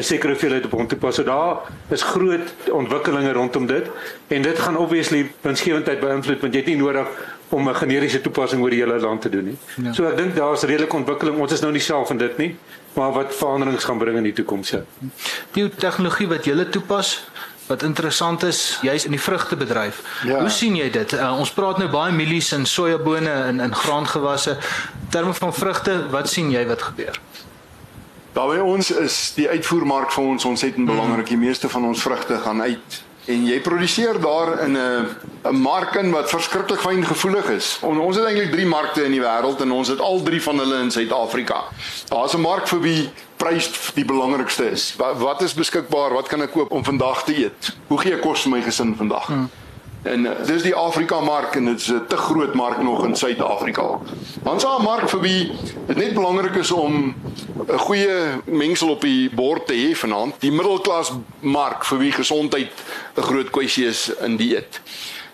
[0.00, 1.14] sekere hoeveelheid op hom toe pas.
[1.14, 3.90] So daar is groot ontwikkelinge rondom dit
[4.28, 7.08] en dit gaan obviously winsgewendheid beïnvloed want jy het nie nodig
[7.48, 9.58] om 'n generiese toepassing oor die hele land te doen nie.
[9.82, 9.92] Ja.
[9.92, 11.38] So ek dink daar's redelike ontwikkeling.
[11.38, 12.56] Ons is nou nie self in dit nie,
[12.92, 14.70] maar wat veranderings gaan bring in die toekoms.
[14.70, 14.80] Ja.
[15.52, 17.30] Die tegnologie wat jy toepas
[17.66, 20.02] Wat interessant is, jy's in die vrugtebedryf.
[20.26, 20.40] Ja.
[20.40, 21.12] Hoe sien jy dit?
[21.12, 24.56] Uh, ons praat nou baie mielies en sojabone en in graangewasse.
[25.14, 27.20] Terme van vrugte, wat sien jy wat gebeur?
[28.32, 31.28] Daar by ons is die uitvoermark vir ons ontsettend belangrik.
[31.28, 35.06] Die meeste van ons vrugte gaan uit en jy produseer daar in 'n
[35.44, 37.78] 'n mark in wat verskriklik fyn gevoelig is.
[37.82, 40.58] On, ons het eintlik 3 markte in die wêreld en ons het al 3 van
[40.58, 41.62] hulle in Suid-Afrika.
[42.08, 44.94] Daar's 'n mark vir wie prys die belangrikste is.
[44.96, 46.12] Wat, wat is beskikbaar?
[46.12, 47.76] Wat kan ek koop om vandag te eet?
[47.86, 49.26] Hoe gee ek kos vir my gesin vandag?
[49.26, 49.50] Hmm.
[50.02, 53.16] En uh, dis die Afrika mark en dit is 'n te groot mark nog in
[53.16, 53.98] Suid-Afrika.
[54.42, 55.52] Ons het 'n mark vir wie
[55.86, 57.14] dit net belangrik is om
[57.68, 60.34] 'n goeie mengsel op die bord te hê vanaand.
[60.38, 62.72] Die middelklas mark vir wie gesondheid
[63.16, 64.80] 'n groot kwessie is in dieet.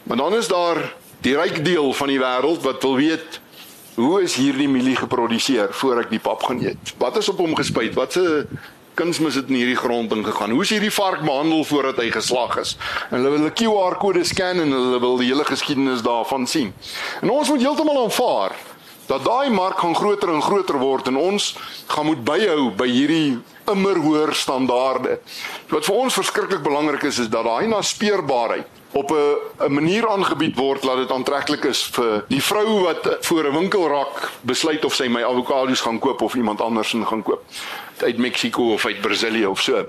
[0.02, 3.40] Maar dan is daar die ryk deel van die wêreld wat wil weet
[3.94, 6.94] hoe is hierdie mielie geproduseer voor ek die pap gaan eet?
[6.98, 7.94] Wat is op hom gespuit?
[7.94, 8.46] Wat se
[8.98, 10.50] kunsmis het in hierdie grond ingegaan.
[10.50, 12.74] Hoe is hierdie vark behandel voordat hy geslag is?
[13.10, 16.74] En hulle wil 'n QR-kode scan en hulle wil die hele geskiedenis daarvan sien.
[17.22, 18.52] En ons moet heeltemal aanvaar
[19.06, 21.56] dat daai mark gaan groter en groter word en ons
[21.86, 23.38] gaan moet byhou by hierdie
[23.72, 25.18] immer hoër standaarde.
[25.68, 30.56] Wat vir ons verskriklik belangrik is is dat daai naspeurbaarheid op 'n 'n manier aangebied
[30.56, 35.08] word dat dit aantreklik is vir die vrou wat voor 'n winkelrak besluit of sy
[35.08, 37.44] my avokado's gaan koop of iemand anders gaan koop
[38.02, 39.86] uit Mexiko of uit Brasilië of so.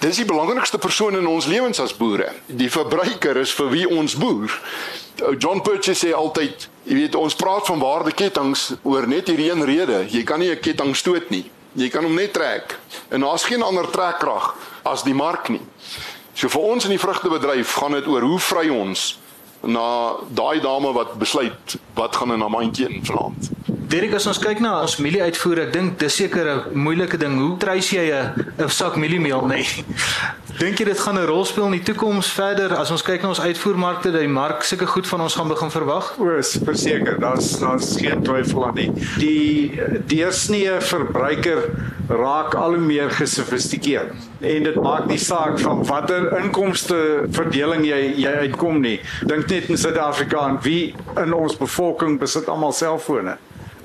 [0.00, 2.32] Dis die belangrikste persoon in ons lewens as boere.
[2.46, 4.52] Die verbruiker is vir wie ons boer.
[5.38, 10.04] John Purchase sê altyd, jy weet ons praat van waardeketTINGS oor net hierdie een rede.
[10.10, 11.50] Jy kan nie 'n ketting stoot nie.
[11.74, 12.78] Jy kan hom net trek.
[13.08, 15.62] En daar's geen ander trekkrag as die mark nie.
[16.34, 19.18] So vir ons in die vrugtebedryf gaan dit oor hoe vry ons
[19.62, 23.50] na daai dame wat besluit wat gaan in 'n mandjie in vanaand.
[23.86, 27.38] Derek as ons kyk na ons mielieuitvoer, ek dink dis seker 'n moeilike ding.
[27.38, 29.62] Hoe treis jy 'n 'n sak mieliemeel, nê?
[29.62, 29.84] Nee?
[30.58, 33.28] Dink jy dit gaan 'n rol speel in die toekoms verder as ons kyk na
[33.28, 36.18] ons uitvoermarkte dat die mark sulke goed van ons gaan begin verwag?
[36.18, 36.24] O,
[36.64, 38.90] verseker, daar's daar's geen twyfel aan nie.
[39.18, 41.70] Die deursnee verbruiker
[42.08, 48.14] raak al hoe meer gesofistikeerd en dit maak nie saak van watter inkomste verdeling jy
[48.16, 49.00] jy uitkom nie.
[49.26, 53.36] Dink net in Suid-Afrika en wie in ons bevolking besit almal selfone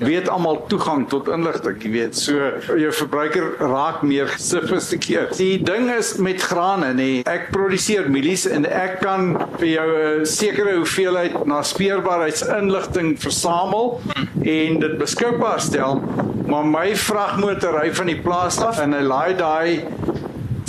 [0.07, 2.17] weet almal toegang tot inligting, jy weet.
[2.17, 5.35] So jou verbruiker raak meer gesofistikeerd.
[5.37, 7.09] Die ding is met grane nê.
[7.29, 9.87] Ek produseer mielies en ek kan vir jou
[10.21, 14.01] 'n sekere hoeveelheid na speurbaarheidsinligting versamel
[14.41, 16.01] en dit beskikbaar stel.
[16.47, 19.85] Maar my vragmotor ry van die plaas af en hy laai daai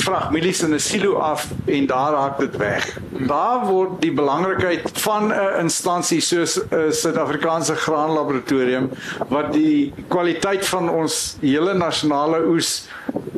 [0.03, 3.02] vragmielies in 'n silo af en daar raak dit weg.
[3.13, 8.91] Daar word die belangrikheid van 'n instansie soos 'n Suid-Afrikaanse graanlaboratorium
[9.29, 12.89] wat die kwaliteit van ons hele nasionale oes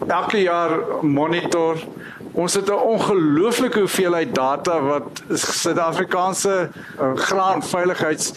[0.06, 0.70] elke jaar
[1.02, 1.76] monitor.
[2.32, 8.32] Ons het 'n ongelooflike hoeveelheid data wat Suid-Afrikaanse uh, graanveiligheids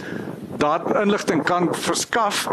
[0.57, 2.47] dat inligting kan verskaf.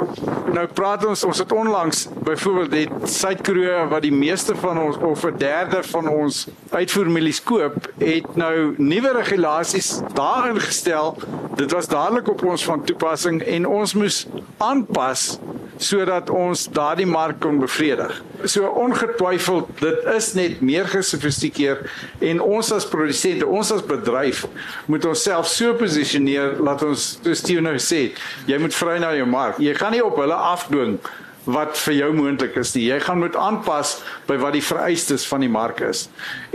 [0.53, 5.25] Nou praat ons ons het onlangs byvoorbeeld die Suid-Korea wat die meeste van ons of
[5.25, 11.17] 'n derde van ons uitvoermielies koop, het nou nuwe regulasies daarin gestel.
[11.55, 15.39] Dit was dadelik op ons van toepassing en ons moes aanpas
[15.83, 18.21] sodat ons daardie mark kon bevredig.
[18.45, 21.83] So ongetwyfeld, dit is net meer gesofistikeer
[22.25, 24.45] en ons as produsente, ons as bedryf
[24.91, 28.07] moet onsself so posisioneer dat ons soos Steven nou sê,
[28.49, 29.61] jy moet vry na jou mark.
[29.63, 30.99] Jy gaan nie op hulle afdwing
[31.45, 32.87] wat vir jou moontlik is nie.
[32.89, 36.07] Jy gaan moet aanpas by wat die vereistes van die mark is.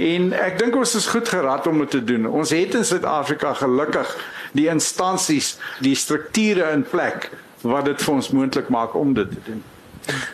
[0.01, 2.25] En ek dink ons is goed gerad om dit te doen.
[2.25, 4.15] Ons het in Suid-Afrika gelukkig
[4.57, 7.29] die instansies, die strukture in plek
[7.61, 9.63] wat dit vir ons moontlik maak om dit te doen.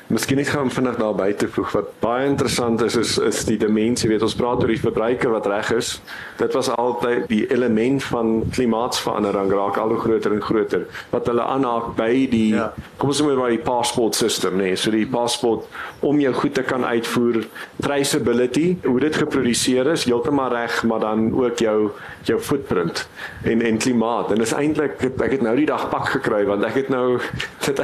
[0.07, 4.09] Miskien net gaan vinnig daar buite voeg wat baie interessant is is is die dimensie
[4.09, 5.95] weet ons praat oor die verbruiker wat reg is.
[6.37, 11.43] Dit was altyd die element van klimaatsverandering raak al hoe groter en groter wat hulle
[11.43, 12.71] aanhaak by die ja.
[12.97, 14.71] kom ons noem by die paspoort stelsel nê.
[14.71, 14.79] Nee.
[14.79, 15.65] So die paspoort
[16.05, 17.41] om jou goed te kan uitvoer,
[17.81, 21.77] traceability, hoe dit geproduseer is, heeltemal reg, maar dan ook jou
[22.25, 23.07] jou footprint
[23.43, 24.31] en en klimaat.
[24.31, 27.19] En dis eintlik ek het nou die dag pak gekry want ek het nou
[27.65, 27.81] dit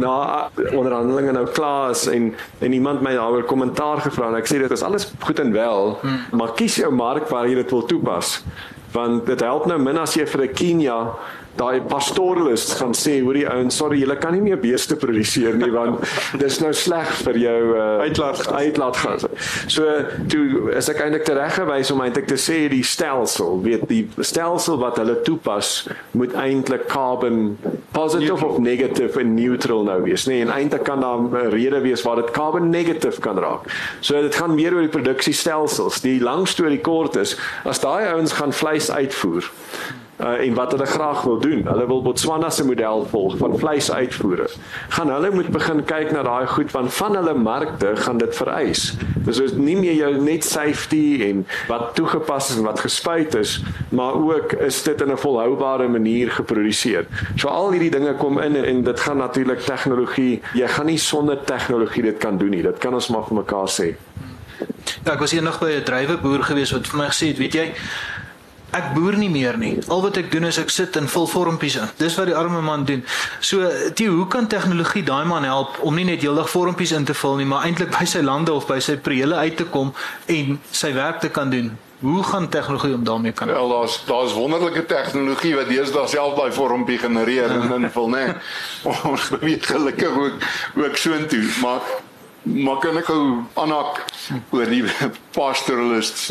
[0.00, 0.14] na
[0.72, 4.58] onderhandeling onderhandelinge nou klaar is en en iemand my daaroor kommentaar gevra en ek sê
[4.60, 6.38] dit is alles goed en wel, hmm.
[6.38, 8.40] maar kies jou mark waar jy dit wil toepas.
[8.92, 10.98] Want dit help nou min as jy vir 'n Kenia
[11.58, 15.70] daai pastoralist gaan sê hoor die ouens sorry julle kan nie meer beeste produseer nie
[15.74, 16.04] want
[16.40, 19.26] dis nou sleg vir jou uh, uitlaat uitlaatgas.
[19.70, 19.86] So
[20.30, 25.00] toe is ek eintlik tereggewys om eintlik te sê die stelsel, weet die stelsel wat
[25.00, 25.72] hulle toepas
[26.16, 27.56] moet eintlik carbon
[27.92, 28.50] positive neutral.
[28.50, 30.40] of negative en neutral nou wees, nê?
[30.40, 33.66] Nee, en eintlik kan daar 'n rede wees waar dit carbon negative kan raak.
[34.00, 36.00] So dit gaan meer oor die produksiestelsels.
[36.00, 39.50] Die lang storie kort is as daai ouens gaan vleis uitvoer
[40.20, 41.66] uh, en wat hulle graag wil doen.
[41.66, 44.48] Hulle wil Botswana se model volg van vleisuitvoere.
[44.88, 48.84] Gaan hulle moet begin kyk na daai goed van van hulle markte gaan dit vereis.
[49.26, 53.58] Dis is nie meer jou net safety en wat toegepas is en wat gespuit is,
[53.88, 57.06] maar ook is dit in 'n volhoubare manier geproduseer.
[57.36, 60.42] So al hierdie dinge kom in en dit gaan natuurlik tegnologie.
[60.54, 62.62] Jy gaan nie sonder tegnologie dit kan doen nie.
[62.62, 63.94] Dit kan ons maar vir mekaar sê.
[65.04, 67.54] Ja, ek was hier nog by 'n drywerboer gewees wat vir my gesê het, weet
[67.54, 67.72] jy,
[68.76, 69.74] ek boer nie meer nie.
[69.88, 71.90] Al wat ek doen is ek sit en vul vormpies in.
[72.00, 73.04] Dis wat die arme man doen.
[73.40, 73.66] So,
[73.98, 77.40] die hoe kan tegnologie daai man help om nie net heeldag vormpies in te vul
[77.40, 79.94] nie, maar eintlik by sy lande of by sy prele uit te kom
[80.30, 81.72] en sy werk te kan doen?
[82.00, 83.48] Hoe gaan tegnologie om daarmee kan?
[83.52, 88.22] Wel, daar's daar's wonderlike tegnologie wat deesdae self daai vormpie genereer en invul, né?
[88.88, 90.46] Ons beweeg gelukkig ook
[90.80, 91.80] ook so intoe, maar
[92.42, 94.06] maar kan ek gou aanhak
[94.56, 94.84] oor die
[95.36, 96.30] pastoralists?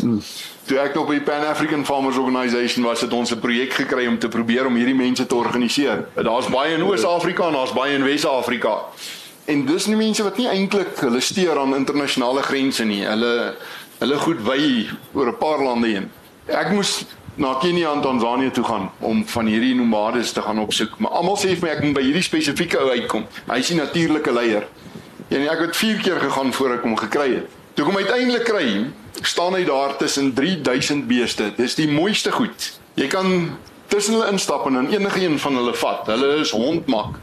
[0.70, 4.18] Toe ek op die Pan African Farmers Organisation was, het ons 'n projek gekry om
[4.18, 6.06] te probeer om hierdie mense te organiseer.
[6.14, 8.78] Daar's baie in Oos-Afrika en daar's baie in Wes-Afrika.
[9.44, 13.02] En dis nie mense wat nie eintlik hulle steur aan internasionale grense nie.
[13.04, 13.54] Hulle
[13.98, 16.10] hulle goed wy oor 'n paar lande heen.
[16.46, 17.04] Ek moes
[17.34, 21.36] na Kenia en Tanzanië toe gaan om van hierdie nomades te gaan opsoek, maar almal
[21.36, 23.26] sê vir my ek moet by hierdie spesifieke ou uitkom.
[23.48, 24.66] Hy is 'n natuurlike leier.
[25.28, 27.46] En ek het 4 keer gegaan voor ek hom gekry het.
[27.74, 28.86] Toe kom uiteindelik kry,
[29.22, 31.52] staan hy daar tussen 3000 beeste.
[31.56, 32.72] Dis die mooiste goed.
[32.94, 33.58] Jy kan
[33.90, 36.06] tussen hulle instap en enige een van hulle vat.
[36.06, 37.18] Hulle is hondmak.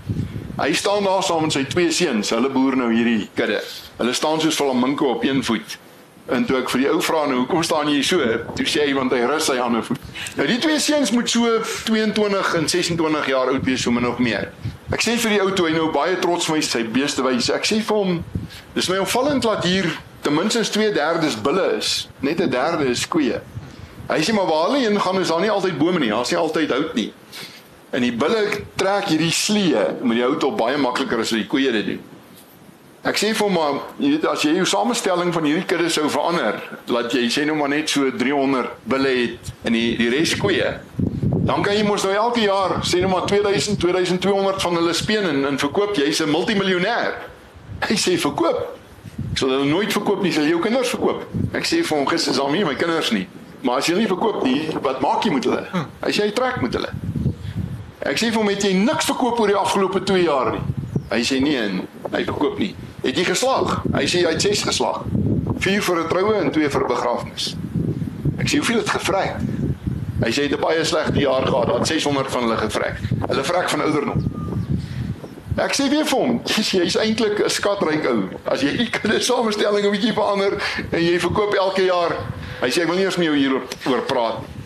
[0.58, 2.30] Hy staan daar saam met sy twee seuns.
[2.34, 3.62] Hulle boer nou hierdie kudde.
[3.98, 5.78] Hulle staan soos flamingo op een voet.
[6.28, 8.24] En toe ek vir die ou vra nou, hoekom staan jy so?
[8.58, 10.02] Toe sê hy want hy rus sy ander voet.
[10.36, 11.54] Nou die twee seuns moet so
[11.88, 14.50] 22 en 26 jaar oud wees, so min of meer.
[14.92, 17.48] Ek sê vir die ou toe hy nou baie trots my sy beeste wys.
[17.56, 18.20] Ek sê vir hom,
[18.76, 19.88] dis my opvallend dat hier
[20.28, 23.42] ten minste 2/3 bulle is, net 'n derde is koeie.
[24.08, 26.40] Hy sê maar waar hulle heen gaan is daar nie altyd bome nie, daar's nie
[26.40, 27.14] altyd hout nie.
[27.90, 31.48] En die bulle trek hierdie slee met die hout op baie makliker as wat die
[31.48, 32.02] koeie dit doen.
[33.04, 36.62] Ek sê vir hom, jy weet as jy jou samestelling van hierdie kudde sou verander,
[36.88, 40.80] laat jy sê nou maar net so 300 bulle het en die die res koeie.
[41.48, 45.24] Dan kan jy mos nou elke jaar sê nou maar 2000, 2200 van hulle speen
[45.24, 47.16] en, en verkoop, jy's 'n multimiljonêr.
[47.88, 48.77] Hy sê verkoop.
[49.38, 51.20] Ek sal hulle nooit verkoop nie, sal jou kinders verkoop.
[51.54, 53.28] Ek sê vir hom gister is al nie my kinders nie.
[53.62, 55.84] Maar as jy nie verkoop nie, wat maak jy met hulle?
[56.02, 56.90] As jy trek met hulle.
[58.02, 60.64] Ek sê vir hom het jy niks verkoop oor die afgelope 2 jaar nie.
[61.12, 61.84] Hy sê nee, en
[62.16, 62.72] hy verkoop nie.
[63.04, 63.76] Het jy geslag?
[63.94, 65.06] Hy sê hy het 6 geslag.
[65.62, 67.54] 4 vir 'n troue en 2 vir 'n begrafnis.
[68.42, 69.38] Ek sê hoeveel het gevrek?
[70.26, 73.06] Hy sê hy het baie slegte jaar gehad, dat 600 van hulle gevrek.
[73.28, 74.27] Hulle vrek van ouderdom.
[75.58, 76.36] Ek sê weer vir hom,
[76.78, 78.28] jy's eintlik 'n skatryk ou.
[78.46, 80.54] As jy die samestelling 'n bietjie verander
[80.92, 82.14] en jy verkoop elke jaar.
[82.62, 84.58] Hy sê ek wil nie eens met jou hieroor oor praat nie.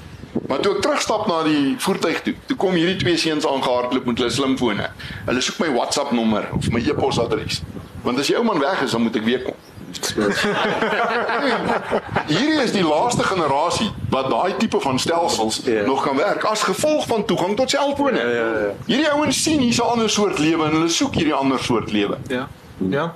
[0.47, 4.19] Maar toe ek terugstap na die voertuig toe, toe kom hierdie twee seuns aangehardloop met
[4.19, 4.87] hulle slimfone.
[5.27, 7.61] Hulle soek my WhatsApp nommer of my e-posadres.
[8.03, 9.55] Want as die ou man weg is, dan moet ek weer kom.
[12.31, 15.85] Hierdie is die laaste generasie wat daai tipe van stelsels Ja.
[15.85, 18.19] nog kan werk as gevolg van toegang tot selfone.
[18.19, 18.71] Ja, ja, ja.
[18.85, 22.17] Hierdie ouens sien hier's 'n ander soort lewe en hulle soek hierdie ander soort lewe.
[22.27, 22.47] Ja.
[22.77, 23.13] Ja.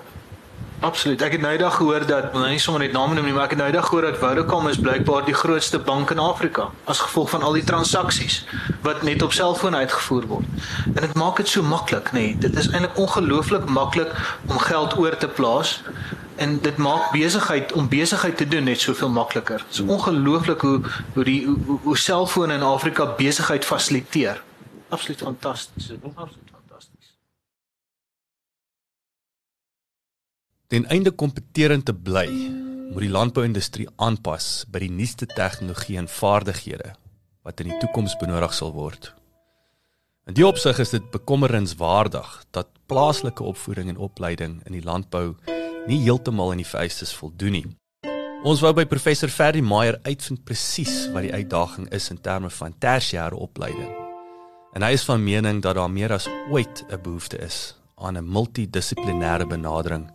[0.80, 1.22] Absoluut.
[1.22, 3.56] Ek het nou eendag gehoor dat nou nie sommer net name noem nie, maar ek
[3.56, 7.30] het nou eendag gehoor dat Vodacom is blykbaar die grootste bank in Afrika as gevolg
[7.30, 8.46] van al die transaksies
[8.82, 10.46] wat net op selfone uitgevoer word.
[10.94, 12.20] En dit maak dit so maklik, nê.
[12.20, 12.36] Nee.
[12.40, 14.12] Dit is eintlik ongelooflik maklik
[14.48, 15.82] om geld oor te plaas
[16.36, 19.64] en dit maak besigheid om besigheid te doen net soveel makliker.
[19.68, 20.82] Dit is ongelooflik hoe
[21.14, 24.44] hoe die hoe, hoe, selfone in Afrika besigheid fasiliteer.
[24.90, 25.88] Absoluut fantasties.
[25.88, 27.18] Dit is absoluut fantasties.
[30.68, 32.30] Ten einde kompeterend te bly,
[32.92, 36.96] moet die landbouindustrie aanpas by die nuutste tegnologie en vaardighede
[37.46, 39.12] wat in die toekoms benodig sal word.
[40.26, 45.36] In die opsig is dit bekommerenswaardig dat plaaslike opvoeding en opleiding in die landbou
[45.88, 47.66] nie heeltemal aan die vereistes voldoen nie.
[48.46, 52.76] Ons wou by professor Ferdi Meyer uitvind presies wat die uitdaging is in terme van
[52.78, 53.90] tersiêre opleiding.
[54.78, 58.32] En hy is van mening dat daar meer as ooit 'n behoefte is aan 'n
[58.32, 60.12] multidissiplinêre benadering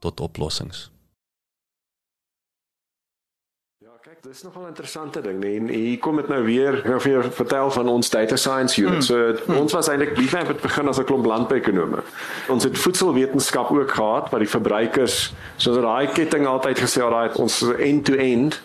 [0.00, 0.90] tot oplossings.
[4.28, 5.58] Dis nogal 'n interessante ding, nee.
[5.58, 9.04] En hier kom dit nou weer, gaan vir jou vertel van ons data science unit.
[9.04, 12.02] So ons was eintlik net het begin as 'n klomp landbouekonome.
[12.48, 17.30] Ons het voedselwetenskap ook gehad wat die verbruikers, soos daai ketting altyd gesê het, daai
[17.34, 18.60] ons end-to-end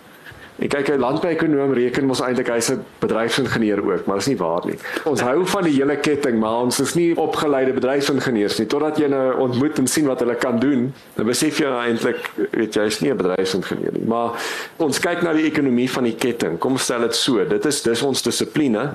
[0.62, 4.62] Ek kyk 'n landbouekonoom reken mos eintlik hy's 'n bedryfsingenieur ook, maar dis nie waar
[4.66, 4.78] nie.
[5.06, 9.08] Ons hou van die hele ketting, maar ons is nie opgeleide bedryfsingenieurs nie totdat jy
[9.08, 10.94] nou ontmoet en sien wat hulle kan doen.
[11.16, 14.32] Dan besef jy nou eintlik, weet jy, hy's nie 'n bedryfsingenieur nie, maar
[14.78, 16.60] ons kyk na die ekonomie van die ketting.
[16.60, 18.94] Kom stel dit so, dit is dis ons dissipline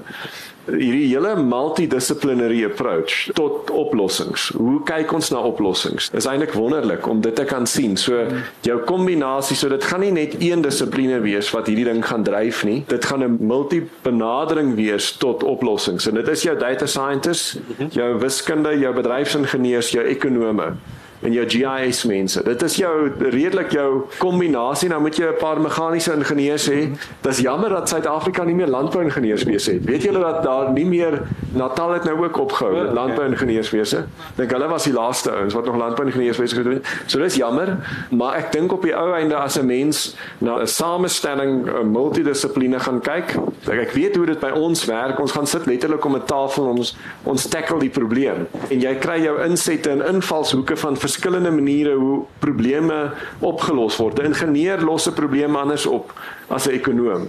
[0.68, 4.48] hierdie hele multidissiplinary approach tot oplossings.
[4.56, 6.10] Hoe kyk ons na oplossings?
[6.14, 7.96] Dis eintlik wonderlik om dit te kan sien.
[7.96, 8.26] So
[8.66, 12.64] jou kombinasie, so dit gaan nie net een dissipline wees wat hierdie ding gaan dryf
[12.68, 12.82] nie.
[12.88, 16.08] Dit gaan 'n multibenadering wees tot oplossings.
[16.08, 17.58] En dit is jou data scientists,
[17.90, 20.74] jou wiskunde, jou bedryfsingenieurs, jou ekonome
[21.20, 22.42] en jou GIS mense.
[22.44, 24.88] Dit is jou redelik jou kombinasie.
[24.88, 26.96] Nou moet jy 'n paar meganiese ingenieurs hê.
[27.20, 29.84] Dis jammer dat Suid-Afrika nie meer landbouingenieurs wees het.
[29.84, 34.04] Weet julle dat daar nie meer Natal het nou ook opgehou met landbouingenieurswese?
[34.36, 36.86] Dink hulle was die laaste ouens wat nog landbouingenieurswese gedoen het.
[37.06, 37.76] So dis jammer,
[38.10, 42.78] maar ek dink op die ou einde as 'n mens na 'n samestelling 'n multidissipline
[42.80, 45.20] gaan kyk, ek, ek weet hoe dit by ons werk.
[45.20, 48.46] Ons gaan sit letterlik om 'n tafel ons ons tackle die probleem.
[48.68, 52.98] En jy kry jou insette en invalshoeke van verskillende maniere hoe probleme
[53.40, 54.20] opgelos word.
[54.20, 56.12] 'n Ingenieur los 'n probleem anders op
[56.48, 57.28] as 'n ekonom.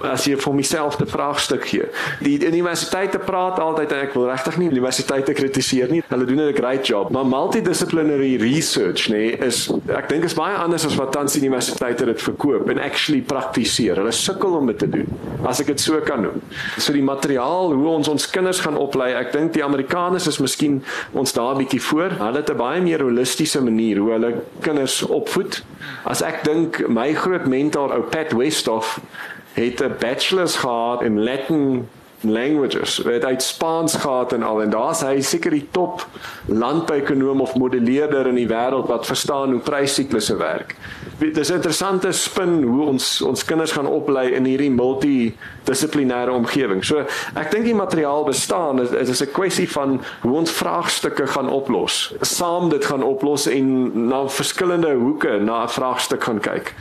[0.00, 1.88] As jy vir myself die vraagstuk gee.
[2.20, 6.02] Die universiteite praat altyd en ek wil regtig nie universiteite kritiseer nie.
[6.08, 10.86] Hulle doen 'n great job, maar multidisciplinary research, nee, is ek dink is baie anders
[10.86, 13.96] as wat tans universiteite dit verkoop en actually praktiseer.
[13.96, 15.06] Hulle sukkel om dit te doen.
[15.44, 16.40] As ek dit so kan noem.
[16.78, 20.82] So die materiaal hoe ons ons kinders gaan oplei, ek dink die Amerikaners is miskien
[21.12, 22.10] ons daar bietjie voor.
[22.10, 25.62] Hulle het 'n baie meer holistiese manier hoe hulle kinders opvoed.
[26.04, 29.00] As ek dink my groot mentor ou Pat Westhoff
[29.52, 31.88] het 'n bachelor's gehad in Latin
[32.20, 33.00] languages.
[33.04, 36.06] Hy het uit Spaans gehad en al en daar's hy seker die top
[36.46, 40.76] landbouekonoom of modelleerder in die wêreld wat verstaan hoe prysiklusse werk.
[41.18, 46.84] Dit is 'n interessante spin hoe ons ons kinders gaan oplei in hierdie multidissiplinêre omgewing.
[46.84, 47.04] So
[47.34, 51.48] ek dink die materiaal bestaan dit is, is 'n kwessie van hoe ons vraagstukke gaan
[51.48, 52.14] oplos.
[52.20, 56.74] Saam dit gaan oplos en na verskillende hoeke na 'n vraagstuk gaan kyk.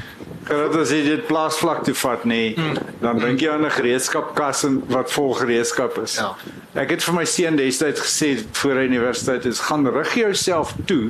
[0.47, 2.55] Dat as jy dit plaasvlak toe vat nê, nee,
[3.03, 6.15] dan dink jy aan 'n gereedskapkas en wat vol gereedskap is.
[6.15, 6.35] Ja.
[6.73, 11.09] Ek het vir my seun destyds gesê voor hy universiteit is, gaan rig jouself toe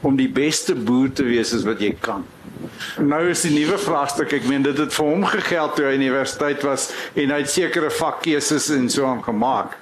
[0.00, 2.24] om die beste boer te wees as wat jy kan.
[2.98, 6.64] Nou is die nuwe vraagstuk, ek meen dit het vir hom gegeld toe hy universiteit
[6.66, 9.76] was en hy het sekere vakkeuses en so aan gemaak.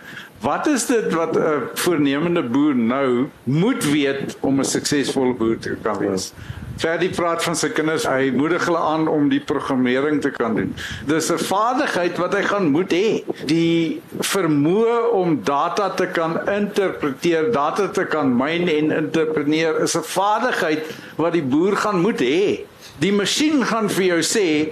[0.44, 5.76] Wat is dit wat 'n voornemende boer nou moet weet om 'n suksesvolle boer te
[5.82, 6.32] kan wees?
[6.76, 10.74] Ferdi praat van sy kinders, hy moedig hulle aan om die programmering te kan doen.
[11.08, 13.24] Dis 'n vaardigheid wat hy gaan moet hê.
[13.46, 20.02] Die vermoë om data te kan interpreteer, data te kan myn en interpreteer is 'n
[20.02, 20.84] vaardigheid
[21.16, 22.64] wat die boer gaan moet hê.
[22.98, 24.68] Die masjien gaan vir jou sê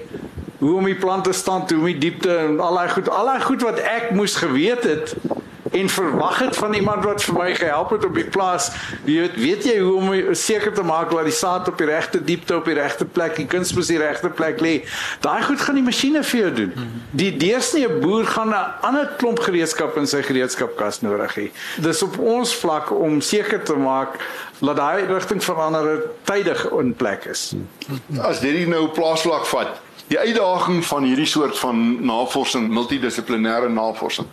[0.58, 3.40] hoe om die plante stand hoe om die diepte en al daai goed, al daai
[3.40, 5.14] goed wat ek moes geweet het
[5.74, 8.68] en verwag het van iemand wat vir my gehelp het op die plaas.
[9.04, 12.20] Jy weet, weet jy hoe om seker te maak dat die saad op die regte
[12.24, 14.74] diepte op die regte plek, die kunsmis die regte plek lê.
[15.24, 16.88] Daai goed gaan die masjiene vir jou doen.
[17.10, 21.50] Die deursnee boer gaan 'n ander klomp gereedskap in sy gereedskapkas nodig hê.
[21.82, 24.20] Dis op ons vlak om seker te maak
[24.60, 27.54] dat daai rigting verander tydig in plek is.
[28.20, 34.26] As dit nou plaasvlak vat, die uitdaging van hierdie soort van navorsing, multidissiplinêre navorsing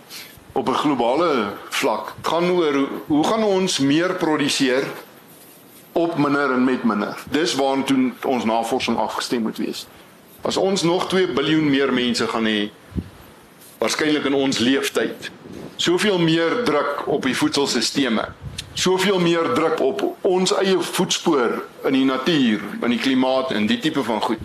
[0.51, 4.83] op 'n globale vlak gaan oor hoe gaan ons meer produseer
[5.91, 7.17] op minder en met minder.
[7.29, 9.87] Dis waartoe ons navorsing afgestem moet wees.
[10.41, 12.69] As ons nog 2 miljard meer mense gaan hê
[13.77, 15.31] waarskynlik in ons leeftyd.
[15.75, 18.27] Soveel meer druk op die voedselstelsels.
[18.73, 23.79] Soveel meer druk op ons eie voetspoor in die natuur, in die klimaat en die
[23.79, 24.39] tipe van goed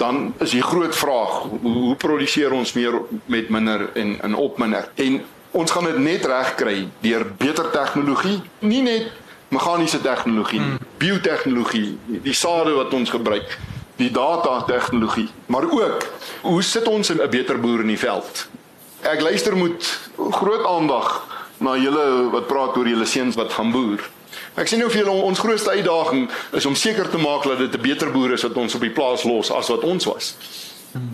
[0.00, 2.96] dan is die groot vraag hoe, hoe produseer ons meer
[3.28, 4.88] met minder en in op minder?
[4.94, 8.38] En ons gaan dit net reg kry deur beter tegnologie.
[8.64, 9.10] Nie net
[9.50, 10.78] meganiese tegnologie hmm.
[11.02, 13.56] biotehnologie die sade wat ons gebruik
[13.98, 16.06] die data tegnologie maar ook
[16.46, 18.46] hoe sit ons 'n beter boer in die veld?
[19.02, 21.26] Ek luister met groot aandag
[21.58, 24.00] na julle wat praat oor julle seuns wat gaan boer
[24.58, 26.24] Ek sien nou vir julle ons grootste uitdaging
[26.58, 28.90] is om seker te maak dat dit 'n beter boer is wat ons op die
[28.90, 30.34] plaas los as wat ons was.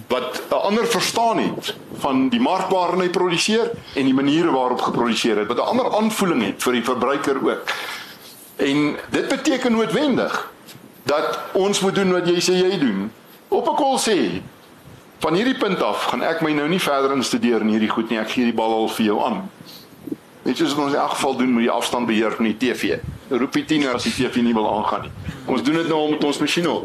[0.08, 4.80] Wat 'n ander verstaan het van die mark waarin hy produseer en die maniere waarop
[4.80, 7.62] geproduseer het, wat 'n ander aanvoeling het vir die verbruiker ook.
[8.56, 10.50] En dit beteken noodwendig
[11.02, 13.12] dat ons moet doen wat jy sê jy doen.
[13.48, 14.40] Op 'n kol sê
[15.18, 18.18] van hierdie punt af gaan ek my nou nie verder instudeer in hierdie goed nie.
[18.18, 19.50] Ek gee die bal al vir jou aan.
[20.46, 23.00] Net soos ons in elk geval doen met die afstandbeheer van die TV.
[23.28, 25.32] Roep die tiener as die TV nie wil aangaan nie.
[25.50, 26.84] Ons doen dit nou met ons masjien op.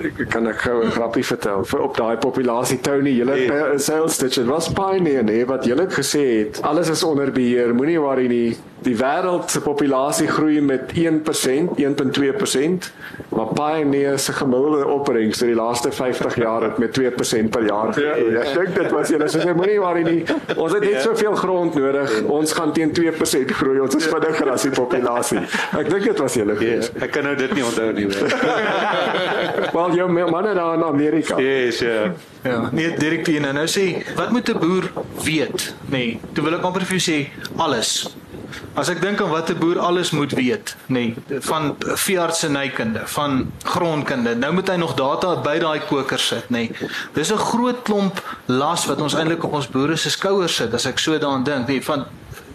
[0.00, 3.78] Ek kan ek gou 'n grappie vertel vir op daai populasie Tony, julle yeah.
[3.78, 6.62] sales stitch was pioneer nee wat julle gesê het.
[6.62, 7.74] Alles is onder beheer.
[7.74, 8.56] Moenie worry nie.
[8.86, 12.90] Die wêreld se populasie groei met 1%, 1.2%,
[13.28, 17.90] maar pioneer se gemiddelde opbrengs vir die laaste 50 jaar het met 2% per jaar.
[17.98, 18.44] Ja, ja.
[18.44, 20.20] ek dink dit was julle sê moenie worry nie.
[20.54, 21.02] Ons het net yeah.
[21.02, 22.14] soveel grond nodig.
[22.30, 23.80] Ons gaan teen 2% groei.
[23.82, 25.42] Ons is vinniger as die populasie.
[25.80, 26.92] Ek dink dit was julle gewees.
[26.92, 27.08] Yeah.
[27.08, 28.06] Ek kan nou dit nie onthou nie.
[29.76, 31.40] Wel, jou manne daar in Amerika.
[31.42, 32.12] Yes, ja.
[32.46, 34.86] Ja, nee, Dirk Pien en nou sê, wat moet 'n boer
[35.24, 35.74] weet?
[35.90, 37.18] Nee, toe wil ek amper vir jou sê
[37.56, 38.14] alles.
[38.74, 43.52] As ek dink aan wat 'n boer alles moet weet, nê, nee, van veeartsenykunde, van
[43.62, 46.50] grondkunde, nou moet hy nog data by daai koker sit, nê.
[46.50, 46.72] Nee.
[47.12, 50.86] Dis 'n groot klomp las wat ons eintlik op ons boere se skouers sit as
[50.86, 52.06] ek so daaraan dink, nê, nee, van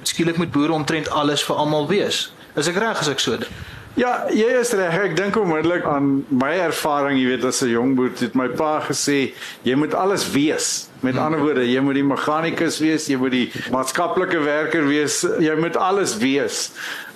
[0.04, 2.34] skielik moet boere omtrent alles vir almal wees.
[2.56, 3.52] Is ek reg as ek so dink?
[4.00, 4.94] Ja, jy is reg.
[5.04, 8.80] Ek dink onmiddellik aan my ervaring, jy weet as 'n jong boer het my pa
[8.80, 9.34] gesê,
[9.64, 10.88] jy moet alles wees.
[11.02, 15.56] Met ander woorde, jy moet die meganikus wees, jy moet die maatskaplike werker wees, jy
[15.60, 16.72] moet alles wees.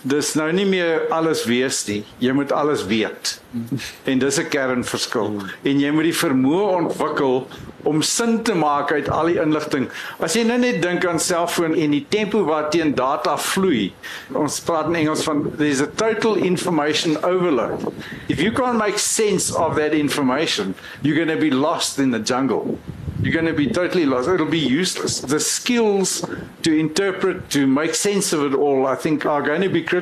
[0.05, 2.03] Dis nou nie meer alles wees nie.
[2.21, 3.39] Jy moet alles weet.
[4.05, 5.41] En dis 'n kernverskil.
[5.63, 7.47] En jy moet die vermoë ontwikkel
[7.83, 9.87] om sin te maak uit al die inligting.
[10.19, 13.93] As jy nou net dink aan selfoon en die tempo waarteen data vloei.
[14.33, 17.93] Ons praat in Engels van there's a total information overload.
[18.27, 22.19] If you can't make sense of that information, you're going to be lost in the
[22.19, 22.79] jungle.
[23.21, 24.29] You're going to be totally lost.
[24.29, 25.19] It'll be useless.
[25.19, 26.23] The skills
[26.61, 29.94] to interpret, to make sense of it all, I think are going to be critical.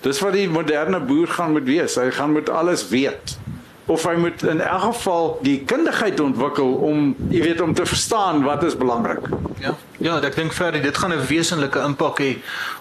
[0.00, 1.94] Dis wat die moderne boer gaan moet wees.
[1.94, 3.38] Hy gaan moet alles weet.
[3.86, 8.42] Of hy moet in elk geval die kundigheid ontwikkel om, jy weet, om te verstaan
[8.44, 9.28] wat is belangrik.
[9.58, 9.74] Ja.
[9.98, 12.36] Ja, ek dink verder dit gaan 'n wesenlike impak hê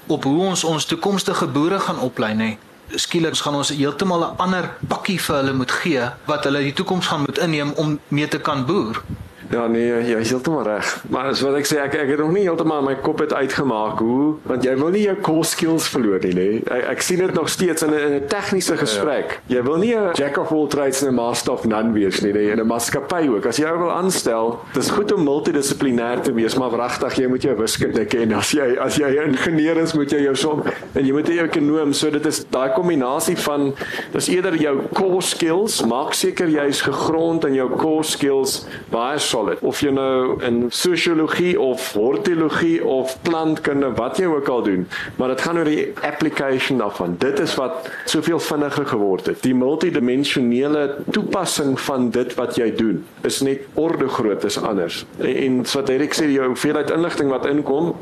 [0.07, 2.57] op hoe ons ons toekomstige boere gaan oplei, nê.
[2.95, 7.07] Skielik gaan ons heeltemal 'n ander pakkie vir hulle moet gee wat hulle die toekoms
[7.07, 9.01] gaan moet inneem om mee te kan boer.
[9.49, 10.87] Ja nee, jy is heeltemal reg.
[11.09, 14.01] Maar as wat ek sê, ek ek het nog nie heeltemal my kop het uitgemaak
[14.03, 16.57] hoe want jy wil nie jou core skills verloor nie, nee.
[16.67, 19.39] Ek, ek sien dit nog steeds in 'n in 'n tegniese gesprek.
[19.47, 19.57] Ja.
[19.57, 22.33] Jy wil nie 'n jack of all trades en 'n master of none wees nie,
[22.33, 23.45] nee, in 'n maatskappy ook.
[23.45, 27.55] As jy wil aanstel, dis goed om multidissiplinêr te wees, maar wragtig jy moet jou
[27.55, 28.33] wiskunde ken.
[28.33, 31.47] As jy as jy 'n ingenieur is, moet jy jou som en jy moet 'n
[31.47, 33.73] ekonom, so dit is daai kombinasie van
[34.11, 39.17] dis eerder jou core skills, maak seker jy is gegrond in jou core skills baie
[39.37, 44.85] solid of jy nou in sosiologie of hortologie of plantkunde wat jy ook al doen
[45.17, 49.55] maar dit gaan oor die application daarvan dit is wat soveel vinniger geword het die
[49.57, 55.63] multidimensionele toepassing van dit wat jy doen is net orde groot is anders en, en
[55.73, 57.93] wat Erik sê jou hoeveelheid inligting wat inkom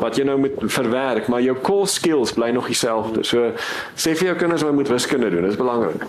[0.00, 3.20] wat jy nou moet verwerk, maar jou core skills bly nog dieselfde.
[3.28, 3.50] So
[4.00, 6.06] sê vir jou kinders hulle moet wiskunde doen, dit is belangrik.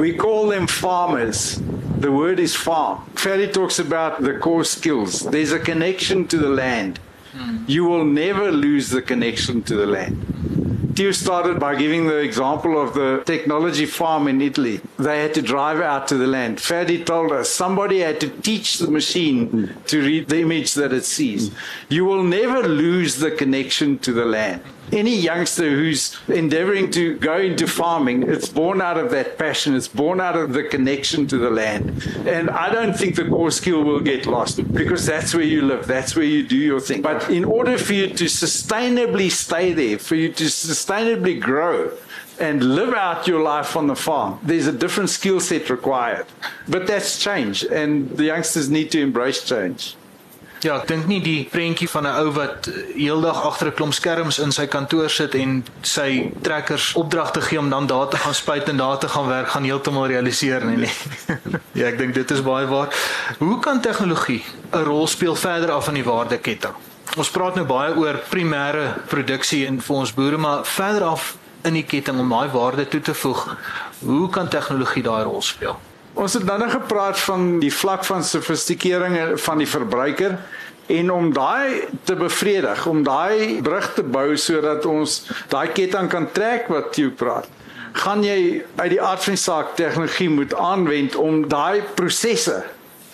[0.00, 1.60] We call them farmers.
[2.00, 3.04] The word is farm.
[3.14, 5.20] Ferry talks about the core skills.
[5.20, 6.98] There's a connection to the land.
[7.32, 7.64] Hmm.
[7.68, 10.94] You will never lose the connection to the land.
[10.96, 14.80] Tio started by giving the example of the technology farm in Italy.
[14.98, 16.56] They had to drive out to the land.
[16.56, 19.80] Ferdi told us somebody had to teach the machine hmm.
[19.88, 21.50] to read the image that it sees.
[21.50, 21.54] Hmm.
[21.90, 24.62] You will never lose the connection to the land.
[24.92, 29.88] Any youngster who's endeavoring to go into farming, it's born out of that passion, it's
[29.88, 32.04] born out of the connection to the land.
[32.26, 35.86] And I don't think the core skill will get lost because that's where you live,
[35.86, 37.02] that's where you do your thing.
[37.02, 41.92] But in order for you to sustainably stay there, for you to sustainably grow,
[42.40, 44.38] and live out your life on the farm.
[44.42, 46.26] There's a different skill set required.
[46.66, 49.94] But that's change, and the youngsters need to embrace change.
[50.60, 54.38] Ja, ek dink nie die prentjie van 'n ou wat heeldag agter 'n klomp skerms
[54.38, 58.68] in sy kantoor sit en sy trekkers opdragte gee om dan daar te gaan spuit
[58.68, 60.76] en daar te gaan werk gaan heeltemal realiseer nie.
[60.76, 60.92] nie.
[61.80, 62.88] ja, ek dink dit is baie waar.
[63.38, 66.74] Hoe kan tegnologie 'n rol speel verder af in die waardeketting?
[67.16, 71.72] Ons praat nou baie oor primêre produksie en vir ons boere, maar verder af in
[71.72, 73.56] die ketting om daai waarde toe te voeg.
[73.98, 75.80] Hoe kan tegnologie daai rol speel?
[76.14, 80.38] Ons het dan gepraat van die vlak van sofistikering van die verbruiker
[80.90, 85.20] en om daai te bevredig, om daai brug te bou sodat ons
[85.52, 87.46] daai ketting kan trek wat jy praat.
[87.92, 92.58] Gaan jy uit die aard van die saak tegnologie moet aanwend om daai prosesse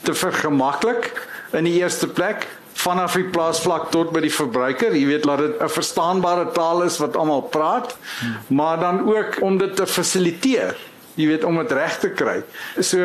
[0.04, 1.10] te vergemaklik
[1.56, 4.96] in die eerste plek vanaf die plaasvlak tot by die verbruiker.
[4.96, 7.96] Jy weet laat dit 'n verstaanbare taal is wat almal praat,
[8.48, 10.76] maar dan ook om dit te fasiliteer
[11.16, 12.36] jy weet om dit reg te kry.
[12.84, 13.00] So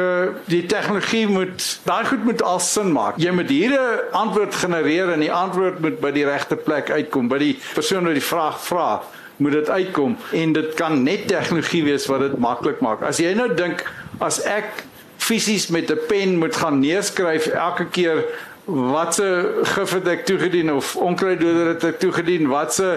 [0.51, 3.17] die tegnologie moet daai goed moet al sin maak.
[3.21, 7.27] Jy moet hier 'n antwoord genereer en die antwoord moet by die regte plek uitkom,
[7.27, 9.01] by die persoon wat die vraag vra
[9.37, 13.01] moet dit uitkom en dit kan net tegnologie wees wat dit maklik maak.
[13.01, 13.85] As jy nou dink
[14.19, 14.85] as ek
[15.17, 18.25] fisies met 'n pen moet gaan neerskryf elke keer
[18.71, 19.25] watse
[19.73, 22.47] gif het ek toegedien of onkruiddoder het ek toegedien?
[22.51, 22.87] Watse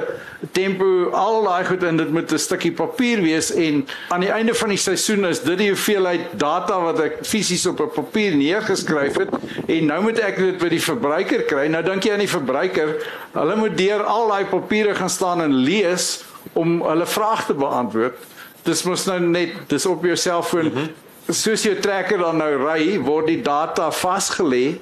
[0.54, 4.54] tempo al daai goed en dit moet 'n stukkie papier wees en aan die einde
[4.54, 9.18] van die seisoen is dit die hoeveelheid data wat ek fisies op 'n papier neergeskryf
[9.18, 9.30] het
[9.66, 11.66] en nou moet ek dit by die verbruiker kry.
[11.66, 12.94] Nou dink jy aan die verbruiker
[13.32, 18.14] hulle moet deur al daai papiere gaan staan en lees om hulle vrae te beantwoord.
[18.62, 20.64] Dis mos nou net dis op jou selfoon.
[20.64, 20.90] Mm -hmm.
[21.28, 24.78] soos jou trekker dan nou ry word die data vasgelê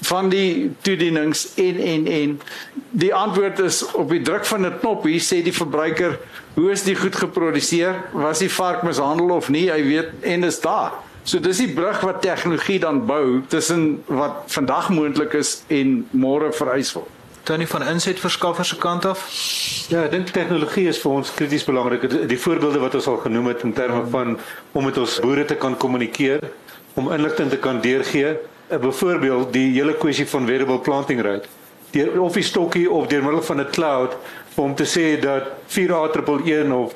[0.00, 2.40] van die toedienings en en en.
[2.90, 6.18] Die antwoord is op die druk van 'n knop hier sê die verbruiker
[6.54, 7.94] hoe is die goed geproduseer?
[8.12, 9.70] Was die vark mishandel of nie?
[9.70, 10.92] Hy weet en is daar.
[11.22, 16.52] So dis die brug wat tegnologie dan bou tussen wat vandag moontlik is en môre
[16.52, 17.08] vereis word.
[17.42, 19.22] Tony van insetverskaffer se kant af.
[19.88, 22.04] Ja ek dink tegnologie is vir ons krities belangrik.
[22.28, 24.38] Die voorbeelde wat ons al genoem het in terme van
[24.72, 26.44] om met ons boere te kan kommunikeer
[26.94, 28.36] om inligting te kan deurgee
[28.78, 31.48] byvoorbeeld die hele kwessie van wearable planting rate.
[31.90, 34.16] deur of die stokkie of deur middel van 'n cloud
[34.54, 36.94] hom te sê dat 4A111 of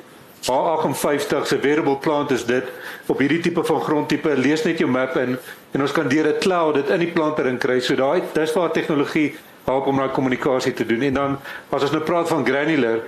[0.49, 2.63] A58 se wearable plant is dit
[3.05, 5.37] op hierdie tipe van grondtipe lees net jou map in
[5.71, 7.79] en ons kan deur 'n cloud dit in die planter in kry.
[7.79, 9.35] So daai dis waar tegnologie
[9.65, 11.01] help om daai kommunikasie te doen.
[11.01, 11.37] En dan
[11.69, 12.99] as ons nou praat van granular,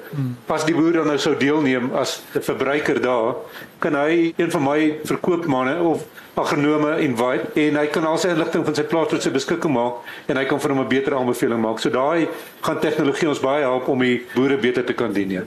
[0.47, 3.36] as die boer dan nou sou deelneem as 'n verbruiker daar,
[3.80, 6.03] kan hy een van my verkoopmanne of
[6.34, 9.93] agronome invite en hy kan al sy inligting van sy plaas tot sy beskikking maak
[10.28, 11.80] en hy kan vir hom 'n beter aanbeveling maak.
[11.80, 12.28] So daai
[12.62, 15.32] gaan tegnologie ons baie help om die boere beter te kan dien.
[15.32, 15.41] Ja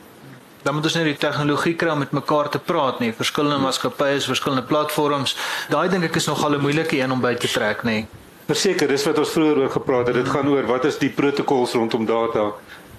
[0.63, 4.21] dan moet ons net die tegnologie kry om met mekaar te praat nie verskillende maatskappye,
[4.21, 5.37] verskillende platforms.
[5.73, 8.07] Daai dink ek is nogal 'n moeilike een om by te trek, nê.
[8.51, 10.17] Verseker, dis wat ons vroeër oor gepraat het.
[10.19, 12.49] Dit gaan oor wat is die protokols rondom data.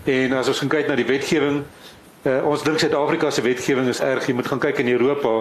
[0.07, 1.63] En as ons kyk na die wetgewing,
[2.21, 4.27] Uh, ons dink Suid-Afrika se wetgewing is erg.
[4.29, 5.31] Jy moet gaan kyk in Europa.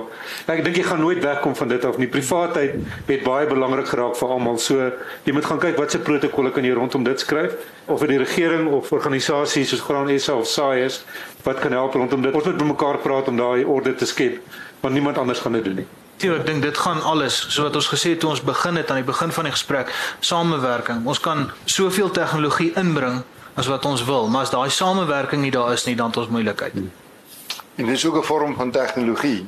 [0.48, 2.08] Ek dink jy gaan nooit wegkom van dit af nie.
[2.08, 2.78] Privaatheid
[3.10, 4.56] het baie belangrik geraak vir almal.
[4.56, 4.88] So
[5.28, 8.20] jy moet gaan kyk wat se protokolle kan jy rondom dit skryf of vir die
[8.24, 11.02] regering of organisasies soos Graan SA of SAI is
[11.44, 12.32] wat kan help rondom dit.
[12.32, 14.40] Ons moet met mekaar praat om daai orde te skep,
[14.80, 15.90] want niemand anders gaan dit doen nie.
[16.20, 18.90] Ja, ek dink dit gaan alles, so wat ons gesê het toe ons begin het
[18.92, 19.88] aan die begin van die gesprek,
[20.20, 21.06] samewerking.
[21.08, 23.22] Ons kan soveel tegnologie inbring
[23.56, 26.28] as wat ons wil, maar as daai samewerking nie daar is nie, dan het ons
[26.28, 26.76] moeilikheid.
[27.80, 29.46] En dis ook 'n vorm van tegnologie.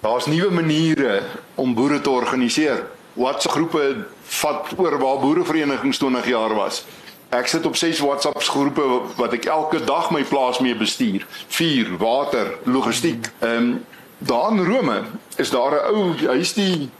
[0.00, 1.22] Daar's nuwe maniere
[1.54, 2.86] om boere te organiseer.
[3.12, 6.84] WhatsApp groepe vat oor waar boereverenigings 20 jaar was.
[7.28, 11.26] Ek sit op 6 WhatsApp groepe wat ek elke dag my plaas mee bestuur.
[11.48, 13.30] Vuur, water, logistiek.
[13.38, 13.84] Ehm um,
[14.20, 15.02] daar in Rome
[15.36, 16.90] is daar 'n ou, hy's die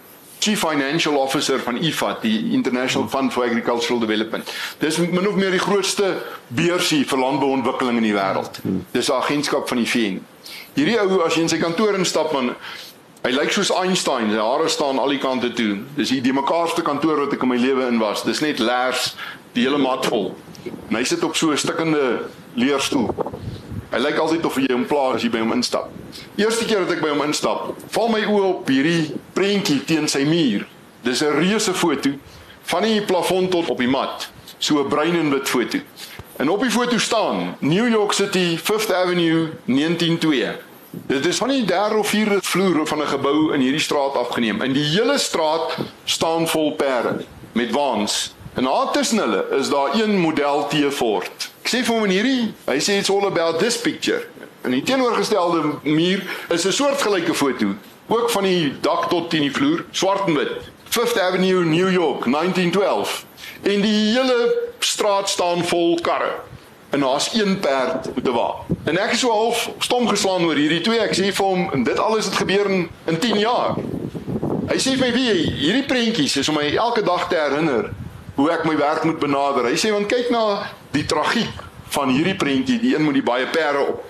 [0.41, 4.53] Chief Financial Officer van IFAD, die International Fund for Agricultural Development.
[4.79, 8.61] Dis min of meer die grootste beursie vir landbouontwikkeling in die wêreld.
[8.91, 10.27] Dis 'n agentskap van die VN.
[10.75, 12.57] Hierdie ou as jy in sy kantoor instap man
[13.21, 15.75] Hy lyk soos Einstein, sy hare staan al die kante toe.
[15.97, 18.23] Dis die die mekaarste kantoor wat ek in my lewe in was.
[18.25, 19.15] Dis net lers,
[19.53, 20.31] die hele mat vol.
[20.89, 23.13] En hy sit op so 'n stikkende leerstoel.
[23.91, 25.89] Hy lyk altyd of jy hom pla as jy by hom instap.
[26.39, 30.23] Eerste keer dat ek by hom instap, val my oë op hierdie prentjie teen sy
[30.29, 30.67] muur.
[31.03, 32.11] Dis 'n reuse foto
[32.71, 34.31] van die plafon tot op die mat.
[34.59, 35.79] So 'n bruin en wit foto.
[36.39, 40.59] En op die foto staan New York City, 5th Avenue, 192.
[40.91, 44.63] Dit is van die derde of vierde vloer van 'n gebou in hierdie straat afgeneem.
[44.63, 48.35] In die hele straat staan vol perde met waans.
[48.61, 51.53] En daar tussen hulle is daar een model T-Ford.
[51.63, 54.27] Ek sê vir hom in hierdie, hy sê it's all about this picture.
[54.69, 56.21] In die teenoorgestelde muur
[56.53, 57.73] is 'n soortgelyke foto,
[58.07, 60.53] ook van die dak tot teen die vloer, swart en wit.
[60.85, 63.25] Fifth Avenue, New York, 1912.
[63.63, 66.35] En die hele straat staan vol karre.
[66.91, 68.55] En daar's een perd met 'n wa.
[68.85, 71.01] En ek is so half stom geslaan oor hierdie twee.
[71.01, 73.75] Ek sê vir hom, en dit alles het gebeur in, in 10 jaar.
[74.69, 77.91] Hy sê vir my, "Wie, hierdie prentjies is om my elke dag te herinner
[78.35, 82.37] hoe ek my werk moet benader." Hy sê, "Want kyk na die tragiek van hierdie
[82.39, 84.05] prentjie, die een met die baie perde op.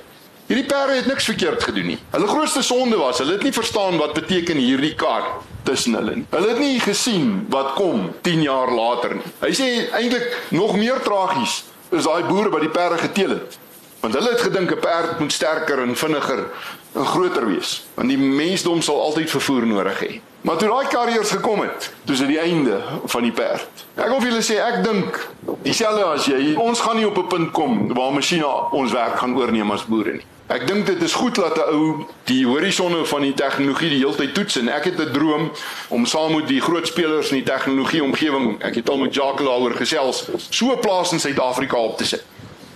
[0.51, 1.99] Hierdie perde het niks verkeerd gedoen nie.
[2.11, 5.29] Hulle grootste sonde was, hulle het nie verstaan wat beteken hierdie kar
[5.68, 6.27] tussen hulle nie.
[6.33, 9.33] Hulle het nie gesien wat kom 10 jaar later nie.
[9.45, 9.68] Hy sê
[10.01, 11.61] eintlik nog meer tragies
[11.91, 13.59] is daai boere wat die perde geteel het.
[14.01, 16.47] Want hulle het gedink 'n perd moet sterker en vinniger
[16.95, 20.21] en groter wees, want die mensdom sal altyd vervoer nodig hê.
[20.41, 23.84] Maar toe daai karriers gekom het, dis die einde van die perd.
[23.95, 25.18] Ek wil vir julle sê ek dink
[25.66, 29.36] dieselfde as jy, ons gaan nie op 'n punt kom waar masjiene ons werk gaan
[29.36, 30.24] oorneem as boere nie.
[30.51, 34.34] Ek dink dit is goed dat 'n ou die horisonne van die tegnologie die heeltyd
[34.34, 35.53] toets en ek het 'n droom
[35.88, 39.47] om saam met die groot spelers in die tegnologie omgewing, ek het al met Jacques
[39.47, 42.24] daaroor gesels, so 'n plaas in Suid-Afrika op te sit.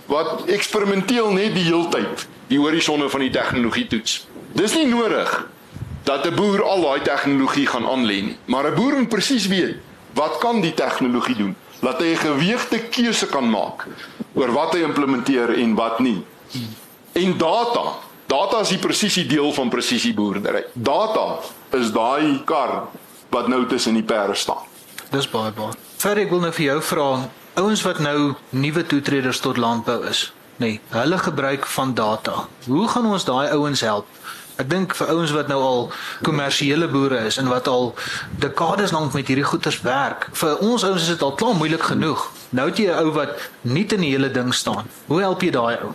[0.05, 4.27] Wat eksperimenteel net die heeltyd die horisonne van die tegnologie toets.
[4.51, 5.47] Dis nie nodig
[6.05, 9.75] dat 'n boer al daai tegnologie gaan aanlê nie, maar 'n boer moet presies weet
[10.13, 13.87] wat kan die tegnologie doen, laat hy 'n geweegde keuse kan maak
[14.33, 16.23] oor wat hy implementeer en wat nie.
[17.11, 17.83] En data,
[18.25, 20.63] data is die presisie deel van presisie boerdery.
[20.73, 21.39] Data
[21.71, 22.87] is daai kar
[23.29, 24.63] wat nou tussen die perde staan.
[25.11, 25.73] Dis baie baie.
[25.97, 30.33] Fer ek wil nou vir jou vra, ouens wat nou nuwe toetreders tot landbou is,
[30.57, 32.47] nê, nee, hulle gebruik van data.
[32.65, 34.07] Hoe gaan ons daai ouens help?
[34.55, 35.81] Ek dink vir ouens wat nou al
[36.23, 37.89] kommersiële boere is en wat al
[38.39, 40.29] dekades lank met hierdie goeders werk.
[40.31, 42.29] Vir ons ouens is dit al klaar moeilik genoeg.
[42.55, 44.87] Nou het jy 'n ou wat nie in die hele ding staan.
[45.07, 45.91] Hoe help jy daai ou?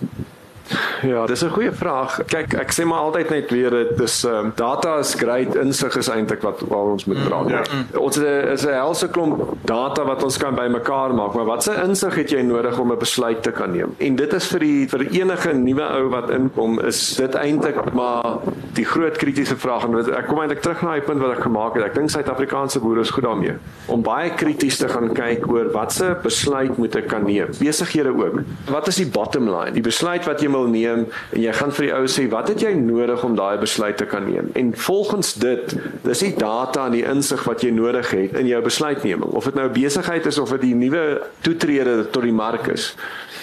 [1.02, 2.20] Ja, dis 'n goeie vraag.
[2.26, 5.96] Kyk, ek sê maar altyd net weer dit is ehm um, data is great, insig
[5.96, 7.44] is eintlik wat waar ons moet praat.
[7.44, 7.50] Mm,
[7.92, 7.98] ja.
[7.98, 12.30] Ons is 'n helse klomp data wat ons kan bymekaar maak, maar watse insig het
[12.30, 13.94] jy nodig om 'n besluit te kan neem?
[13.98, 18.38] En dit is vir die vir enige nuwe ou wat inkom, is dit eintlik maar
[18.74, 21.74] die groot kritiese vraag en ek kom eintlik terug na die punt wat ek gemaak
[21.74, 21.84] het.
[21.84, 23.56] Ek dink Suid-Afrikaanse boere is goed daarmee
[23.86, 27.48] om baie krities te gaan kyk oor watse besluit moet ek kan neem.
[27.58, 28.40] Besighede ook.
[28.70, 29.72] Wat is die bottom line?
[29.72, 32.64] Die besluit wat jy wil neem en jy gaan vir die ou sê wat het
[32.64, 34.50] jy nodig om daai besluit te kan neem?
[34.58, 35.74] En volgens dit
[36.06, 39.32] dis die data en die insig wat jy nodig het in jou besluitneming.
[39.36, 42.94] Of dit nou 'n besigheid is of dit die nuwe toetrede tot die mark is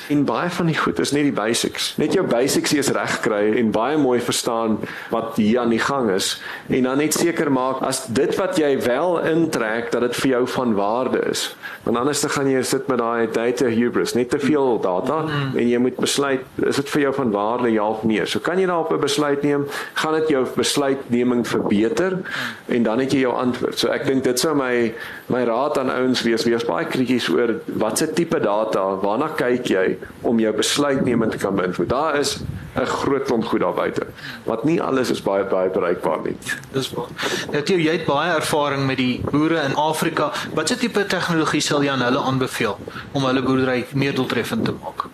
[0.07, 1.89] En baie van die goed is net die basics.
[1.99, 4.77] Net jou basics eers reg kry en baie mooi verstaan
[5.11, 6.37] wat hier aan die gang is
[6.71, 10.41] en dan net seker maak as dit wat jy wel intrek dat dit vir jou
[10.53, 11.43] van waarde is.
[11.83, 15.67] Want anders dan gaan jy sit met daai data hubris, net te veel data en
[15.67, 18.23] jy moet besluit is dit vir jou van waarde ja of nee.
[18.25, 22.19] So kan jy daarop 'n besluit neem, gaan dit jou besluitneming verbeter
[22.67, 23.79] en dan het jy jou antwoord.
[23.79, 24.93] So ek dink dit sou my
[25.27, 29.96] my raad aan ouens wees, wees baie krities oor watse tipe data, waarna kyk jy
[30.21, 31.89] om jou besluitneming te kan beïnvloed.
[31.89, 32.37] Daar is
[32.75, 34.05] 'n groot klomp goed daar buite.
[34.43, 36.35] Wat nie alles is baie baie bereikbaar nie.
[36.71, 37.07] Dis waar.
[37.51, 40.31] Net jy het baie ervaring met die boere in Afrika.
[40.53, 42.77] Watse tipe tegnologie sal jy aan hulle aanbeveel
[43.11, 45.07] om hulle boerdery meer doeltreffend te maak?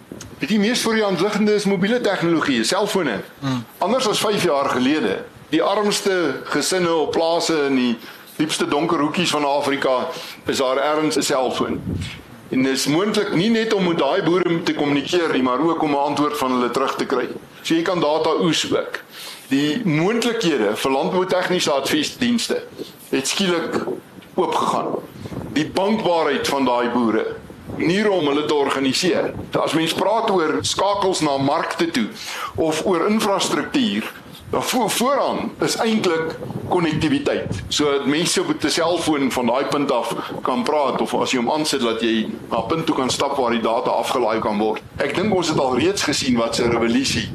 [0.47, 3.21] Die mees voor die hand liggende is mobiele tegnologie, selfone.
[3.39, 3.63] Hmm.
[3.77, 7.97] Anders as 5 jaar gelede, die armste gesinne op plase in die
[8.35, 10.07] diepste donker hoekies van Afrika
[10.45, 11.81] is daar ergens 'n selfoon.
[12.53, 15.81] En dit is moontlik nie net om met daai boere te kommunikeer nie, maar ook
[15.81, 17.27] om 'n antwoord van hulle terug te kry.
[17.61, 18.99] So jy kan data oes ook.
[19.47, 22.63] Die moontlikhede vir landboutegniese adviesdienste
[23.09, 23.85] het skielik
[24.33, 24.87] oopgegaan.
[25.53, 27.25] Die bankbaarheid van daai boere
[27.75, 29.33] nie om hulle te organiseer.
[29.51, 32.07] As mens praat oor skakels na markte toe
[32.55, 34.11] of oor infrastruktuur,
[34.61, 36.35] voor, vooraan is eintlik
[36.67, 37.63] konnektiwiteit.
[37.67, 41.51] So mense op 'n selfoon van daai punt af kan praat of as jy hom
[41.51, 44.81] aansit dat jy na 'n punt toe kan stap waar die data afgelaai kan word.
[44.97, 47.29] Ek dink ons het al reeds gesien wat 'n revolusie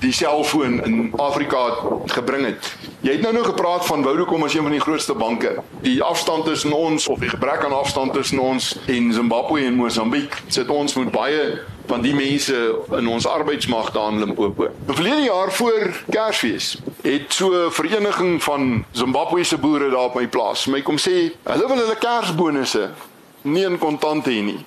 [0.00, 1.74] die selfoon in Afrika
[2.06, 2.76] gebring het.
[3.00, 5.56] Jy het nou nou gepraat van Vodacom as een van die grootste banke.
[5.80, 10.42] Die afstand tussen ons of die gebrek aan afstand tussen ons en Zimbabwe en Mosambiek
[10.48, 12.56] sit ons met baie van die mense
[12.98, 14.68] in ons arbeidsmag daar in Limpopo.
[14.86, 20.66] Verlede jaar voor Kersfees het so 'n vereniging van Zimbabwese boere daar op my plaas
[20.66, 22.90] my kom sê hulle wil hulle Kersbonusse
[23.42, 24.64] nie in kontant hê nie.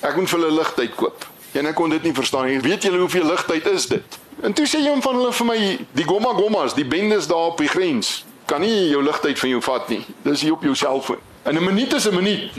[0.00, 1.26] Ek moet vir hulle ligtyd koop.
[1.52, 2.60] En ek kon dit nie verstaan nie.
[2.60, 4.18] Weet julle hoeveel ligtyd is dit?
[4.42, 5.58] En toe sê een van hulle vir my,
[5.92, 9.60] die gomma gommas, die bendes daar op die grens, kan nie jou ligtyd van jou
[9.62, 10.02] vat nie.
[10.22, 11.22] Dis hier op jou selfoon.
[11.44, 12.50] In 'n minuut is 'n minuut.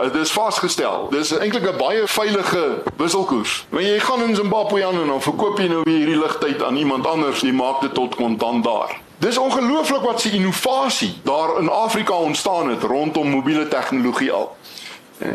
[0.00, 1.08] Dit is vasgestel.
[1.10, 3.66] Dis eintlik 'n baie veilige wisselkoers.
[3.68, 7.06] Wanneer jy gaan in Zimbabwe aan en dan verkoop jy nou hierdie ligtyd aan iemand
[7.06, 9.00] anders, jy maak dit tot kontant daar.
[9.18, 14.56] Dis ongelooflik wat se innovasie daar in Afrika ontstaan het rondom mobiele tegnologie al.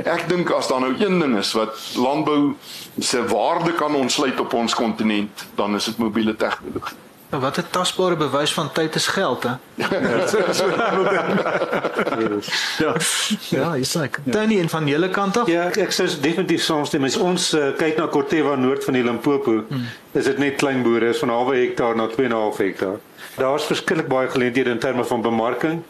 [0.04, 2.56] Ek dink as daar nou een ding is wat landbou
[3.00, 7.07] se waarde kan ontsluit op ons kontinent, dan is dit mobiele tegnologie.
[7.30, 9.50] Nou, wat 'n tasbare bewys van tyd is geld, hè?
[12.84, 12.96] ja.
[13.50, 14.20] Ja, is like.
[14.30, 15.48] Tony en van julle kant af?
[15.48, 17.04] Ja, ek, sou definitief saamstem.
[17.04, 19.86] As ons uh, kyk na Kortewa noord van die Limpopo, hmm.
[20.12, 22.98] is dit net klein boere, is van 'n halwe hektaar na 2.5 hektaar.
[23.36, 25.84] Daar's verskriklik baie geleenthede in terme van bemarking.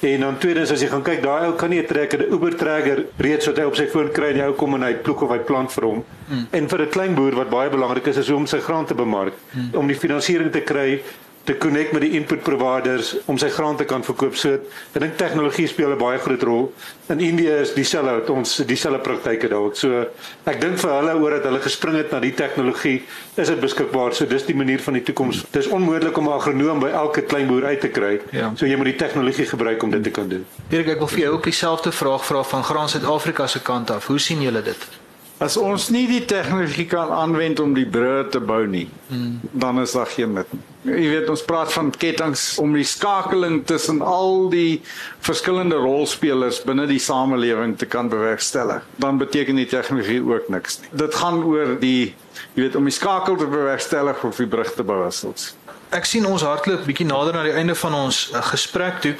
[0.00, 2.54] En dan tweedens as jy gaan kyk, daai ou kan nie 'n trekker, 'n Uber
[2.56, 5.22] trekker reeds wat hy op sy foon kry en jy ou kom en hy ploeg
[5.22, 6.04] of hy plant vir hom.
[6.28, 6.46] Hmm.
[6.50, 9.34] En vir 'n klein boer wat baie belangrik is is om sy graan te bemark,
[9.52, 9.70] hmm.
[9.74, 11.02] om die finansiering te kry
[11.44, 14.36] te connect met die input providers om sy graan te kan verkoop.
[14.36, 14.56] So
[14.94, 16.72] ek dink tegnologie speel 'n baie groot rol.
[17.08, 19.70] In Indië is dieselfde wat ons dieselfde praktyke daar.
[19.76, 20.06] So
[20.44, 23.02] ek dink vir hulle oor dat hulle gespring het na die tegnologie,
[23.36, 24.14] is dit beskikbaar.
[24.14, 25.44] So dis die manier van die toekoms.
[25.50, 28.20] Dit is onmoontlik om 'n agronoom by elke klein boer uit te kry.
[28.30, 28.52] Ja.
[28.56, 30.46] So jy moet die tegnologie gebruik om dit te kan doen.
[30.68, 34.06] Dirk, ek wil vir jou ook dieselfde vraag vra van Graan Suid-Afrika se kant af.
[34.06, 35.03] Hoe sien julle dit?
[35.42, 39.40] As ons nie die tegnologie kan aanwend om die brûe te bou nie, hmm.
[39.50, 40.62] dan is daar geen nut nie.
[40.84, 44.82] Jy weet ons praat van kettinge om die skakeling tussen al die
[45.24, 48.84] verskillende rolspelers binne die samelewing te kan bewerkstellig.
[49.02, 50.92] Dan beteken die tegnologie ook niks nie.
[51.02, 52.14] Dit gaan oor die
[52.54, 55.54] jy weet om die skakel te bewerkstellig of die brug te bou asels.
[55.94, 59.16] Ek sien ons hardloop bietjie nader na die einde van ons uh, gesprek toe.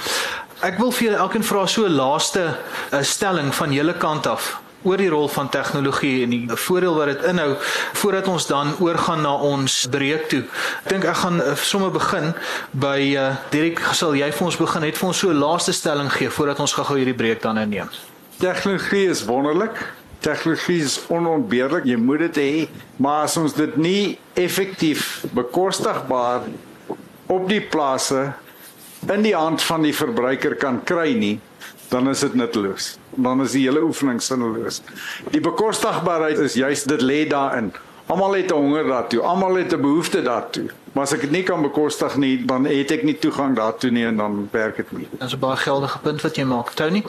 [0.63, 4.53] Ek wil vir julle elkeen vra so 'n laaste uh, stelling van julle kant af
[4.85, 7.51] oor die rol van tegnologie en die voordeel wat dit inhou
[8.01, 10.43] voordat ons dan oorgaan na ons breek toe.
[10.85, 12.33] Ek dink ek gaan eh, sommer begin
[12.71, 16.11] by uh, Dirk, sal jy vir ons begin net vir ons so 'n laaste stelling
[16.13, 17.89] gee voordat ons gou-gou hierdie breek dan inneem.
[18.39, 19.77] Tegnologie is wonderlik.
[20.25, 26.47] Tegnologie is onontbeerlik, jy moet dit hê, maar as ons dit nie effektief bekostigbaar
[27.27, 28.33] op die plase
[29.13, 31.41] in die hand van die verbruiker kan kry nie,
[31.89, 32.99] dan is dit nutteloos.
[33.15, 34.83] Dan is die hele oefening sinneloos.
[35.31, 37.73] Die bekostigbaarheid is juist dit lê daarin.
[38.07, 40.71] Almal het 'n honger daartoe, almal het 'n behoefte daartoe.
[40.93, 44.05] Maar as ek dit nie kan bekostig nie, dan het ek nie toegang daartoe nie
[44.05, 45.09] en dan werk dit nie.
[45.19, 47.05] Dis 'n baie geldige punt wat jy maak, Tony.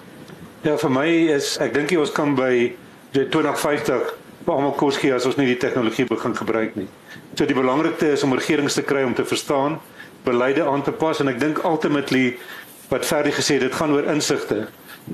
[0.61, 2.75] Ja, vir my is ek dink jy ons kan by
[3.11, 4.13] 2050
[4.45, 6.87] almal kos gee as ons nie die tegnologie begin gebruik nie.
[7.35, 9.79] So die belangrikste is om regerings te kry om te verstaan,
[10.23, 12.37] beleide aan te pas en ek dink ultimately
[12.89, 14.67] wat verdie gesê dit gaan oor insigte.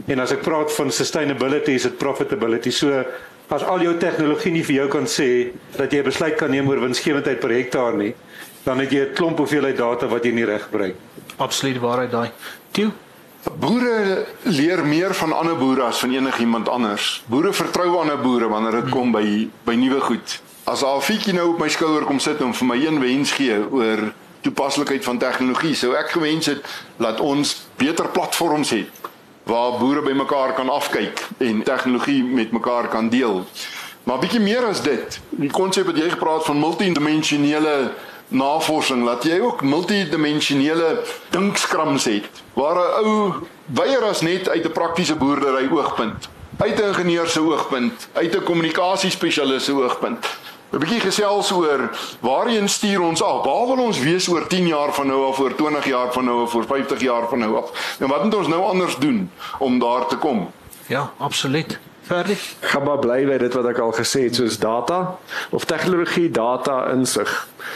[0.07, 2.71] En as ek praat van sustainability is dit profitability.
[2.71, 3.03] So
[3.51, 6.67] as al jou tegnologie nie vir jou kan sê dat jy 'n besluit kan neem
[6.69, 8.15] oor winsgewendheid per hektaar nie,
[8.63, 10.95] dan het jy 'n klomp hoeveelheid data wat jy nie reg gebruik.
[11.37, 12.31] Absoluut waarheid daai.
[12.71, 12.91] Toe
[13.41, 17.23] Boere leer meer van ander boere as van enigiemand anders.
[17.25, 20.35] Boere vertrou ander boere wanneer dit kom by by nuwe goed.
[20.69, 24.11] As Alfietjie nou op my skouer kom sit en vir my een wens gee oor
[24.41, 26.65] toepaslikheid van tegnologie, sou ek gewens het
[26.97, 28.89] dat ons beter platforms het
[29.43, 33.45] waar boere by mekaar kan afkyk en tegnologie met mekaar kan deel.
[34.03, 35.19] Maar bietjie meer as dit.
[35.29, 37.91] Die konsep wat jy gepraat van multidimensionele
[38.31, 41.01] navorsing, laat jy ook multidimensionele
[41.33, 43.33] dinkskrams het waar 'n ou
[43.65, 48.43] weier as net uit 'n praktiese boerdery oogpunt, uit 'n ingenieur se oogpunt, uit 'n
[48.43, 50.25] kommunikasiespesialis se oogpunt
[50.71, 53.43] 'n bietjie gesels oor waarheen stuur ons af?
[53.45, 56.41] Waar wil ons wees oor 10 jaar van nou af, oor 20 jaar van nou
[56.41, 57.95] af, oor 50 jaar van nou af?
[57.99, 60.51] En wat moet ons nou anders doen om daar te kom?
[60.87, 61.79] Ja, absoluut.
[62.01, 62.37] Verder.
[62.59, 65.17] Gaba bly by dit wat ek al gesê het soos data
[65.55, 67.29] of tegnologie, data, insig.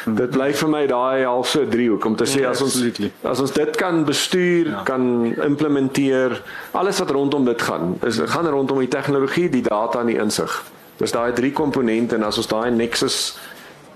[0.06, 2.76] Dit bly vir my daai halfse driehoek om te sê as ons
[3.24, 4.84] as ons dit kan bestuur, ja.
[4.88, 5.06] kan
[5.46, 6.41] implementeer,
[6.74, 10.58] alles wat rondom dit gaan, is gaan rondom die tegnologie, die data en die insig.
[10.96, 13.36] Dis daai drie komponente en as ons daai nexus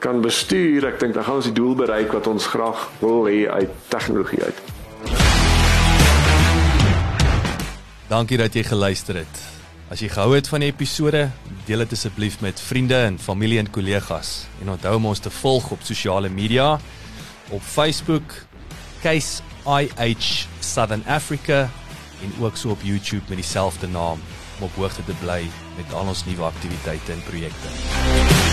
[0.03, 3.45] kan bestuur, ek dink dan gaan ons die doel bereik wat ons graag wil hê
[3.47, 4.59] uit tegnologie uit.
[8.09, 9.39] Dankie dat jy geluister het.
[9.89, 11.29] As jy gehou het van die episode,
[11.69, 15.71] deel dit asseblief met vriende en familie en kollegas en onthou om ons te volg
[15.71, 16.73] op sosiale media
[17.49, 18.35] op Facebook
[19.01, 21.69] Case IH Southern Africa
[22.19, 24.19] en ook so op YouTube met dieselfde naam
[24.59, 25.47] om op hoogte te bly
[25.79, 28.48] met al ons nuwe aktiwiteite en projekte.